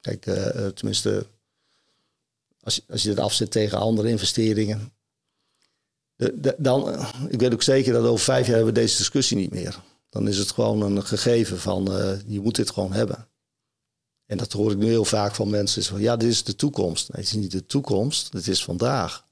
[0.01, 1.27] Kijk, uh, tenminste,
[2.61, 4.93] als, als je het afzet tegen andere investeringen,
[6.17, 9.37] de, de, dan, ik weet ook zeker dat over vijf jaar hebben we deze discussie
[9.37, 9.83] niet meer.
[10.09, 13.29] Dan is het gewoon een gegeven van uh, je moet dit gewoon hebben.
[14.27, 15.81] En dat hoor ik nu heel vaak van mensen.
[15.81, 17.13] Is van, ja, dit is de toekomst.
[17.13, 19.27] Nee, het is niet de toekomst, het is vandaag.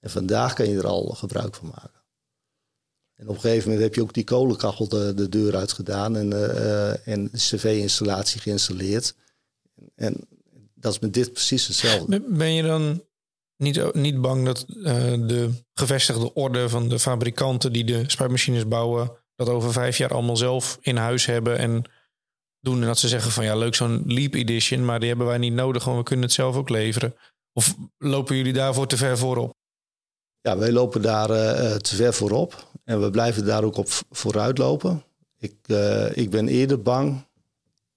[0.00, 2.02] En vandaag kan je er al gebruik van maken.
[3.14, 6.16] En op een gegeven moment heb je ook die kolenkachel de, de deur uit gedaan
[6.16, 6.30] en,
[7.06, 9.14] uh, cv-installatie geïnstalleerd.
[9.94, 10.28] En
[10.74, 12.22] dat is met dit precies hetzelfde.
[12.28, 13.02] Ben je dan
[13.56, 14.84] niet, niet bang dat uh,
[15.28, 20.36] de gevestigde orde van de fabrikanten die de spuitmachines bouwen, dat over vijf jaar allemaal
[20.36, 21.84] zelf in huis hebben en
[22.64, 25.38] doen en dat ze zeggen van ja, leuk zo'n Leap Edition, maar die hebben wij
[25.38, 27.14] niet nodig, want we kunnen het zelf ook leveren.
[27.52, 29.54] Of lopen jullie daarvoor te ver voorop?
[30.40, 34.58] Ja, wij lopen daar uh, te ver voorop en we blijven daar ook op vooruit
[34.58, 35.02] lopen.
[35.38, 37.26] Ik, uh, ik ben eerder bang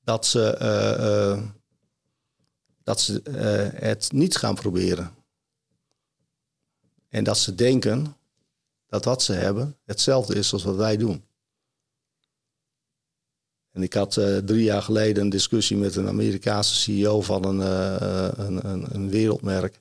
[0.04, 0.58] dat ze,
[2.84, 3.22] dat ze
[3.76, 5.16] het niet gaan proberen.
[7.10, 8.16] En dat ze denken
[8.88, 11.27] dat wat ze hebben hetzelfde is als wat wij doen.
[13.78, 17.60] En ik had uh, drie jaar geleden een discussie met een Amerikaanse CEO van een,
[17.60, 19.80] uh, een, een, een, wereldmerk.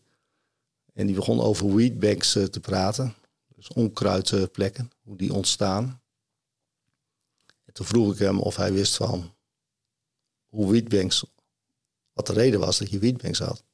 [0.92, 3.14] En die begon over weedbanks uh, te praten.
[3.54, 6.02] Dus onkruidplekken, hoe die ontstaan.
[7.64, 9.34] En toen vroeg ik hem of hij wist van
[10.46, 11.24] hoe weedbanks,
[12.12, 13.64] wat de reden was dat je weedbanks had.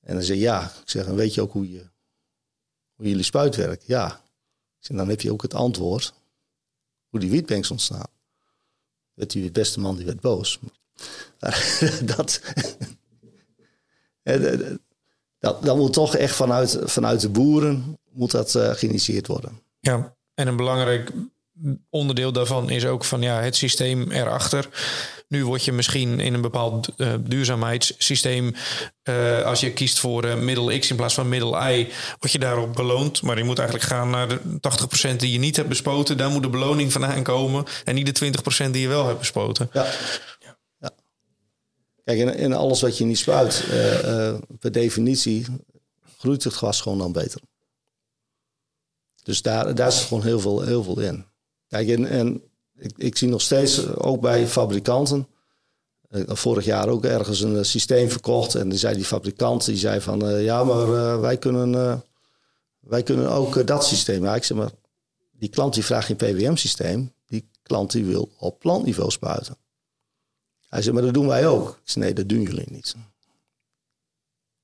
[0.00, 1.86] En dan zei ja, ik zeg, weet je ook hoe, je,
[2.94, 3.86] hoe jullie spuit werkt?
[3.86, 4.24] Ja.
[4.80, 6.14] Ik dan heb je ook het antwoord
[7.08, 8.20] hoe die wietbanks ontstaan.
[9.22, 10.58] Werd die beste man, die werd boos.
[12.14, 12.40] dat,
[15.38, 19.62] dat, dat moet toch echt vanuit, vanuit de boeren moet dat uh, geïnitieerd worden.
[19.80, 21.12] Ja, en een belangrijk
[21.90, 24.68] onderdeel daarvan is ook van ja, het systeem erachter.
[25.28, 28.54] Nu word je misschien in een bepaald uh, duurzaamheidssysteem,
[29.04, 31.88] uh, als je kiest voor uh, middel X in plaats van middel Y,
[32.18, 33.22] word je daarop beloond.
[33.22, 34.40] Maar je moet eigenlijk gaan naar de
[35.12, 36.16] 80% die je niet hebt bespoten.
[36.16, 37.64] Daar moet de beloning vandaan komen.
[37.84, 38.32] En niet de
[38.66, 39.70] 20% die je wel hebt bespoten.
[39.72, 39.86] Ja.
[40.78, 40.90] ja.
[42.04, 43.64] Kijk, in, in, alles wat je niet spuit,
[44.58, 45.46] per definitie
[46.18, 47.40] groeit het gras gewoon dan beter.
[49.22, 51.31] Dus daar, daar zit gewoon heel veel, heel veel in.
[51.72, 52.42] Kijk, en,
[52.76, 55.28] ik, ik zie nog steeds, eh, ook bij fabrikanten,
[56.10, 58.54] uh, vorig jaar ook ergens een uh, systeem verkocht.
[58.54, 62.02] En die zei die fabrikant, die zei van, ja, maar wij, kunnen,
[62.80, 64.24] wij kunnen ook dat systeem.
[64.24, 64.70] Ja, ik zeg maar,
[65.30, 67.12] die klant die vraagt geen PWM-systeem.
[67.26, 69.56] Die klant die wil op plantniveau spuiten.
[70.68, 71.68] Hij zei, maar dat doen wij ook.
[71.68, 72.94] Ik zei, nee, dat doen jullie niet.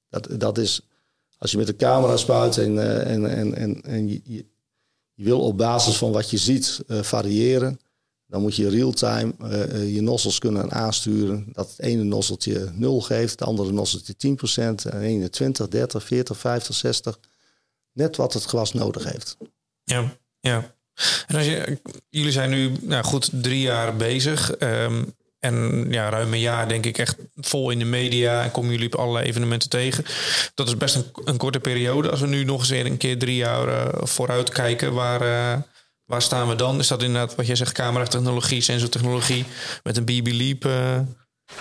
[0.09, 0.81] Dat, dat is,
[1.39, 4.47] als je met de camera spuit en, en, en, en, en je,
[5.19, 7.81] je, wil op basis van wat je ziet variëren
[8.29, 11.47] dan moet je real-time uh, je nozzels kunnen aansturen.
[11.53, 14.15] Dat het ene nozzeltje 0 geeft, het andere nozzeltje
[14.85, 17.19] 10%, en ene 20, 30, 40, 50, 60.
[17.93, 19.37] Net wat het glas nodig heeft.
[19.85, 20.75] Ja, ja.
[21.27, 24.61] En als je, jullie zijn nu nou goed drie jaar bezig.
[24.61, 28.43] Um, en ja, ruim een jaar denk ik echt vol in de media.
[28.43, 30.05] En komen jullie op allerlei evenementen tegen.
[30.55, 32.11] Dat is best een, een korte periode.
[32.11, 34.95] Als we nu nog eens een keer drie jaar uh, vooruit kijken.
[34.95, 35.63] Waar, uh,
[36.05, 36.79] Waar staan we dan?
[36.79, 39.45] Is dat inderdaad wat jij zegt, cameratechnologie, sensortechnologie
[39.83, 40.65] met een BB Leap?
[40.65, 41.01] Uh...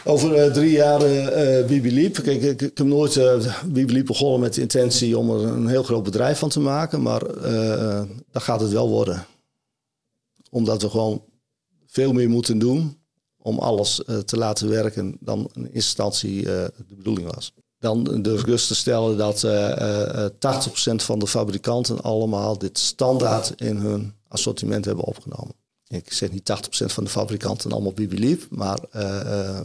[0.04, 1.00] Over drie jaar
[1.66, 2.14] BB Leap.
[2.14, 3.14] Kijk, ik, ik, heb nooit
[3.66, 7.02] BB Leap begonnen met de intentie om er een heel groot bedrijf van te maken.
[7.02, 7.20] Maar
[8.32, 9.26] dat gaat het wel worden.
[10.50, 11.24] Omdat we gewoon
[11.88, 12.98] veel meer moeten doen
[13.48, 13.96] om alles
[14.26, 17.54] te laten werken dan eerste instantie de bedoeling was.
[17.80, 23.78] Dan durf ik rust te stellen dat 80% van de fabrikanten allemaal dit standaard in
[23.78, 25.56] hun assortiment hebben opgenomen.
[25.88, 26.52] Ik zeg niet
[26.84, 28.80] 80% van de fabrikanten allemaal Bibiliep, maar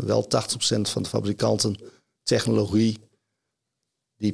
[0.04, 0.28] wel 80%
[0.80, 1.76] van de fabrikanten
[2.22, 2.98] technologie
[4.16, 4.32] die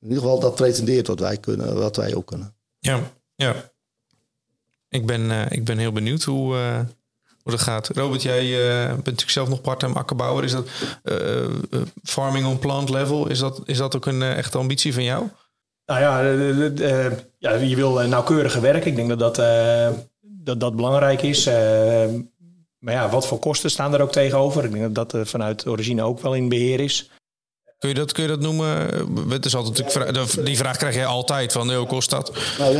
[0.00, 2.54] in ieder geval dat pretendeert wat wij kunnen, wat wij ook kunnen.
[2.78, 3.70] Ja, ja.
[4.88, 6.86] Ik ben, ik ben heel benieuwd hoe,
[7.42, 7.88] hoe dat gaat.
[7.88, 10.44] Robert, jij bent natuurlijk zelf nog part-time akkerbouwer.
[10.44, 10.68] Is dat
[12.02, 13.28] farming on plant level?
[13.28, 15.26] Is dat, is dat ook een echte ambitie van jou?
[15.86, 16.20] Nou ja,
[17.38, 18.90] ja, je wil nauwkeuriger werken.
[18.90, 19.36] Ik denk dat dat,
[20.22, 21.46] dat, dat belangrijk is.
[22.78, 24.64] maar ja, wat voor kosten staan er ook tegenover?
[24.64, 27.10] Ik denk dat dat vanuit origine ook wel in beheer is.
[27.82, 28.88] Kun je dat, kun je dat noemen?
[29.28, 32.32] Het is altijd, die vraag krijg je altijd van, hoe kost dat?
[32.58, 32.76] Nou,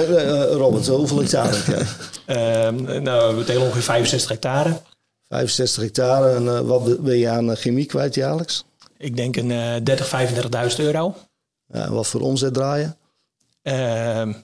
[0.53, 4.81] Robert, hoeveel hectare heb uh, nou, we delen ongeveer 65 hectare.
[5.29, 6.35] 65 hectare.
[6.35, 8.65] En uh, wat ben je aan chemie kwijt jaarlijks?
[8.97, 10.11] Ik denk een uh, 30,
[10.71, 11.15] 35.000 euro.
[11.67, 12.97] Ja, wat voor omzet draaien?
[13.63, 14.35] Uh,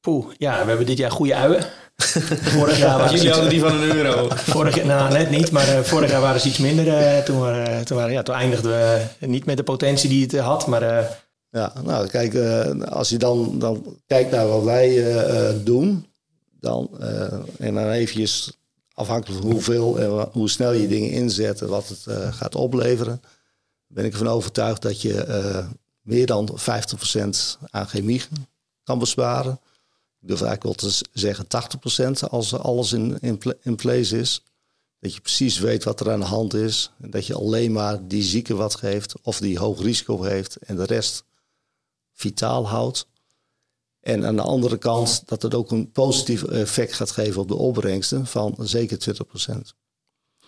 [0.00, 1.64] poeh, ja, we hebben dit jaar goede uien.
[1.96, 4.28] Vorig jaar was Jullie hadden die van een euro.
[4.34, 6.86] Vorig, nou, net niet, maar uh, vorig jaar waren ze iets minder.
[6.86, 10.38] Uh, toen, uh, toen, waren, ja, toen eindigden we niet met de potentie die het
[10.38, 10.66] had.
[10.66, 10.82] Maar,
[11.50, 12.34] ja, nou, kijk,
[12.84, 15.04] als je dan, dan kijkt naar wat wij
[15.64, 16.06] doen,
[16.60, 16.90] dan,
[17.58, 18.52] en dan eventjes
[18.94, 23.22] afhankelijk van hoeveel en hoe snel je dingen inzet en wat het gaat opleveren,
[23.86, 25.64] ben ik ervan overtuigd dat je
[26.02, 27.28] meer dan 50%
[27.70, 28.22] aan chemie
[28.84, 29.60] kan besparen.
[30.20, 31.46] Ik durf eigenlijk wel te zeggen
[32.26, 34.42] 80% als alles in, in, in place is.
[34.98, 36.90] Dat je precies weet wat er aan de hand is.
[37.00, 40.76] En dat je alleen maar die zieke wat geeft of die hoog risico heeft en
[40.76, 41.24] de rest
[42.12, 43.06] vitaal houdt.
[44.00, 47.54] En aan de andere kant dat het ook een positief effect gaat geven op de
[47.54, 49.52] opbrengsten van zeker 20%.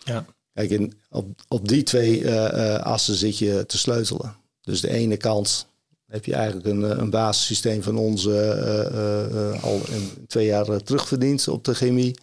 [0.05, 0.25] Ja.
[0.53, 4.37] Kijk, in, op, op die twee uh, assen zit je te sleutelen.
[4.61, 5.67] Dus de ene kant
[6.09, 10.83] heb je eigenlijk een, eh, een basissysteem van ons uh, uh, al in twee jaar
[10.83, 12.19] terugverdiend op de chemie.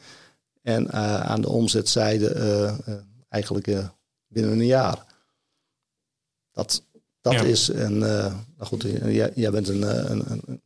[0.62, 0.92] En
[1.24, 2.34] aan de omzetzijde
[3.30, 3.68] eigenlijk
[4.28, 5.06] binnen een jaar.
[6.52, 6.84] Dat,
[7.22, 7.42] dat ja.
[7.42, 7.98] is een.
[7.98, 10.62] nou goed, jij, jij bent een, een, een,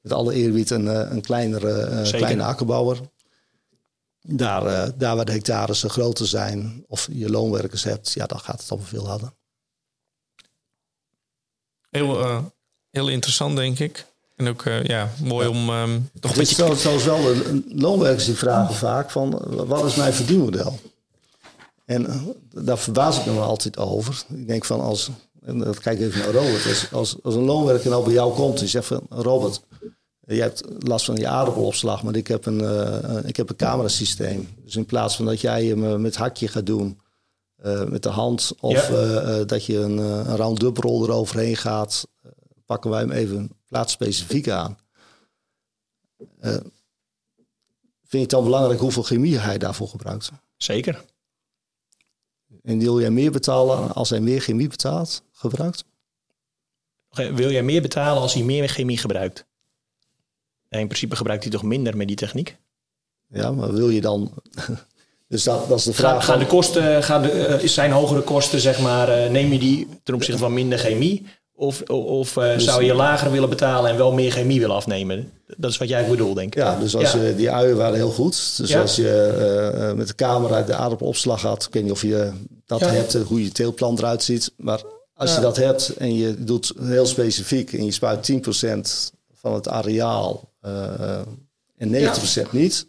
[0.00, 3.00] met alle eerbied een, een kleinere kleine akkerbouwer.
[4.20, 8.70] Daar, daar waar de hectares groter zijn of je loonwerkers hebt, ja, dan gaat het
[8.70, 9.32] allemaal veel harder.
[11.90, 12.44] Heel, uh,
[12.96, 14.06] heel interessant, denk ik.
[14.36, 16.76] En ook uh, ja, mooi om um, toch een beetje...
[16.76, 19.42] Zoals wel de loonwerkers die vragen vaak van...
[19.66, 20.78] wat is mijn verdienmodel?
[21.84, 24.24] En uh, daar verbaas ik me altijd over.
[24.28, 25.10] Ik denk van als...
[25.44, 26.66] En dat kijk even naar Robert.
[26.66, 29.00] Als, als, als een loonwerker nou bij jou komt en zegt van...
[29.08, 29.60] Robert,
[30.26, 34.48] je hebt last van je aardappelopslag, maar ik heb een, uh, ik heb een camerasysteem.
[34.64, 37.00] Dus in plaats van dat jij hem met hakje gaat doen...
[37.64, 38.52] Uh, met de hand.
[38.60, 39.22] Of ja.
[39.22, 42.06] uh, dat je een, een round-up-rol eroverheen gaat.
[42.66, 44.78] Pakken wij hem even plaatsspecifiek aan.
[46.40, 46.72] vind
[48.08, 50.30] je het dan belangrijk hoeveel chemie hij daarvoor gebruikt?
[50.56, 51.04] Zeker.
[52.62, 55.84] En wil jij meer betalen als hij meer chemie betaalt, gebruikt?
[57.10, 59.44] Wil jij meer betalen als hij meer chemie gebruikt?
[60.68, 62.56] En in principe gebruikt hij toch minder met die techniek?
[63.28, 64.32] Ja, maar wil je dan...
[65.28, 66.12] dus dat, dat is de vraag.
[66.12, 69.58] Gaan, gaan de kosten, gaan de, uh, zijn hogere kosten, zeg maar, uh, neem je
[69.58, 71.26] die ten opzichte van minder chemie?
[71.58, 75.32] Of, of uh, dus, zou je lager willen betalen en wel meer chemie willen afnemen?
[75.56, 76.62] Dat is wat jij bedoelt, denk ik.
[76.62, 77.20] Ja, dus als ja.
[77.22, 78.56] je, die uien waren heel goed.
[78.56, 78.80] Dus ja.
[78.80, 82.32] als je met de camera de aardappelopslag had, ik weet niet of je
[82.66, 82.88] dat ja.
[82.88, 84.52] hebt, hoe je teelplan eruit ziet.
[84.56, 84.82] Maar
[85.14, 88.36] als je dat hebt en je doet heel specifiek en je spuit 10%
[89.32, 91.18] van het areaal uh,
[91.76, 92.14] en
[92.48, 92.86] 90% niet,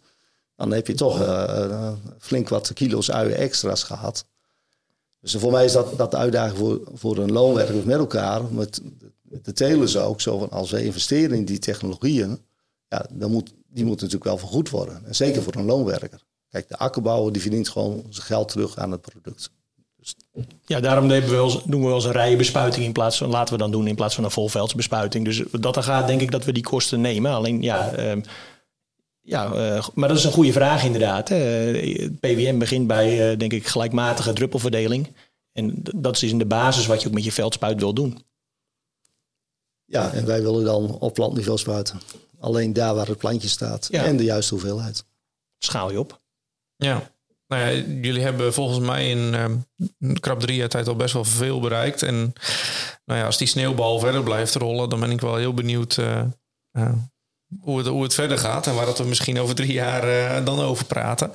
[0.56, 1.22] dan heb je toch
[2.20, 4.26] flink wat kilo's uien extra's gehad.
[5.20, 8.44] Dus voor mij is dat, dat de uitdaging voor, voor een loonwerker met elkaar.
[8.44, 8.82] Met,
[9.22, 12.40] met de telers ook zo van als we investeren in die technologieën,
[12.88, 15.06] ja, dan moet, die moeten natuurlijk wel vergoed worden.
[15.06, 16.26] En zeker voor een loonwerker.
[16.50, 19.52] Kijk, de akkerbouwer die verdient gewoon zijn geld terug aan het product.
[19.98, 20.16] Dus...
[20.66, 23.60] Ja, daarom doen we, wel, doen we wel een rijenbespuiting in plaats van, laten we
[23.60, 25.26] dan doen in plaats van een volveldsbespuiting.
[25.26, 27.32] Dus dat er gaat, denk ik dat we die kosten nemen.
[27.32, 28.22] Alleen ja, uh,
[29.28, 31.32] ja uh, maar dat is een goede vraag inderdaad.
[31.32, 35.08] Uh, PWM begint bij, denk ik, gelijkmatige druppelverdeling.
[35.52, 38.26] En dat is in de basis wat je ook met je veldspuit wil doen.
[39.86, 42.02] Ja, en wij willen dan op plantniveau spuiten.
[42.40, 44.04] Alleen daar waar het plantje staat ja.
[44.04, 45.06] en de juiste hoeveelheid.
[45.58, 46.22] Schaal je op.
[46.76, 47.12] Ja.
[47.48, 49.34] Nou ja, jullie hebben volgens mij in
[50.00, 52.04] uh, krap drie jaar tijd al best wel veel bereikt.
[52.04, 52.34] En
[53.06, 56.24] nou ja, als die sneeuwbal verder blijft rollen, dan ben ik wel heel benieuwd uh,
[56.72, 56.94] uh,
[57.62, 58.68] hoe, het, hoe het verder gaat.
[58.68, 61.32] En waar dat we misschien over drie jaar dan over praten.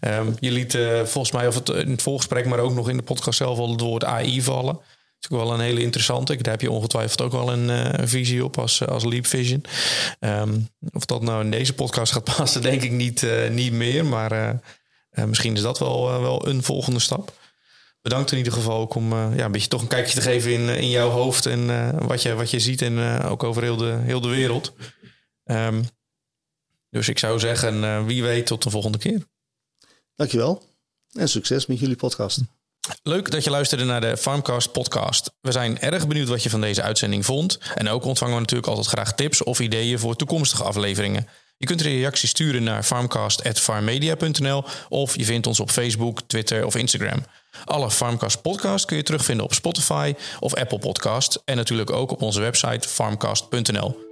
[0.00, 3.02] Um, je liet volgens mij of het in het voorgesprek, maar ook nog in de
[3.02, 4.74] podcast zelf al het woord AI vallen.
[4.74, 6.36] Dat is ook wel een hele interessante.
[6.36, 7.68] Daar heb je ongetwijfeld ook wel een,
[8.00, 9.64] een visie op als, als Leap Vision.
[10.20, 14.04] Um, of dat nou in deze podcast gaat passen, denk ik niet, niet meer.
[14.04, 14.60] Maar
[15.26, 17.32] misschien is dat wel, wel een volgende stap.
[18.00, 20.68] Bedankt in ieder geval ook om ja, een beetje toch een kijkje te geven in,
[20.68, 21.66] in jouw hoofd en
[22.06, 24.72] wat, je, wat je ziet en ook over heel de, heel de wereld.
[25.44, 25.84] Um,
[26.90, 29.26] dus ik zou zeggen, wie weet tot de volgende keer.
[30.16, 30.62] Dankjewel
[31.12, 32.40] en succes met jullie podcast.
[33.02, 35.32] Leuk dat je luisterde naar de Farmcast podcast.
[35.40, 37.58] We zijn erg benieuwd wat je van deze uitzending vond.
[37.74, 41.28] En ook ontvangen we natuurlijk altijd graag tips of ideeën voor toekomstige afleveringen.
[41.56, 47.24] Je kunt reacties sturen naar farmcast.farmmedia.nl of je vindt ons op Facebook, Twitter of Instagram.
[47.64, 52.22] Alle Farmcast podcasts kun je terugvinden op Spotify of Apple Podcasts en natuurlijk ook op
[52.22, 54.11] onze website farmcast.nl.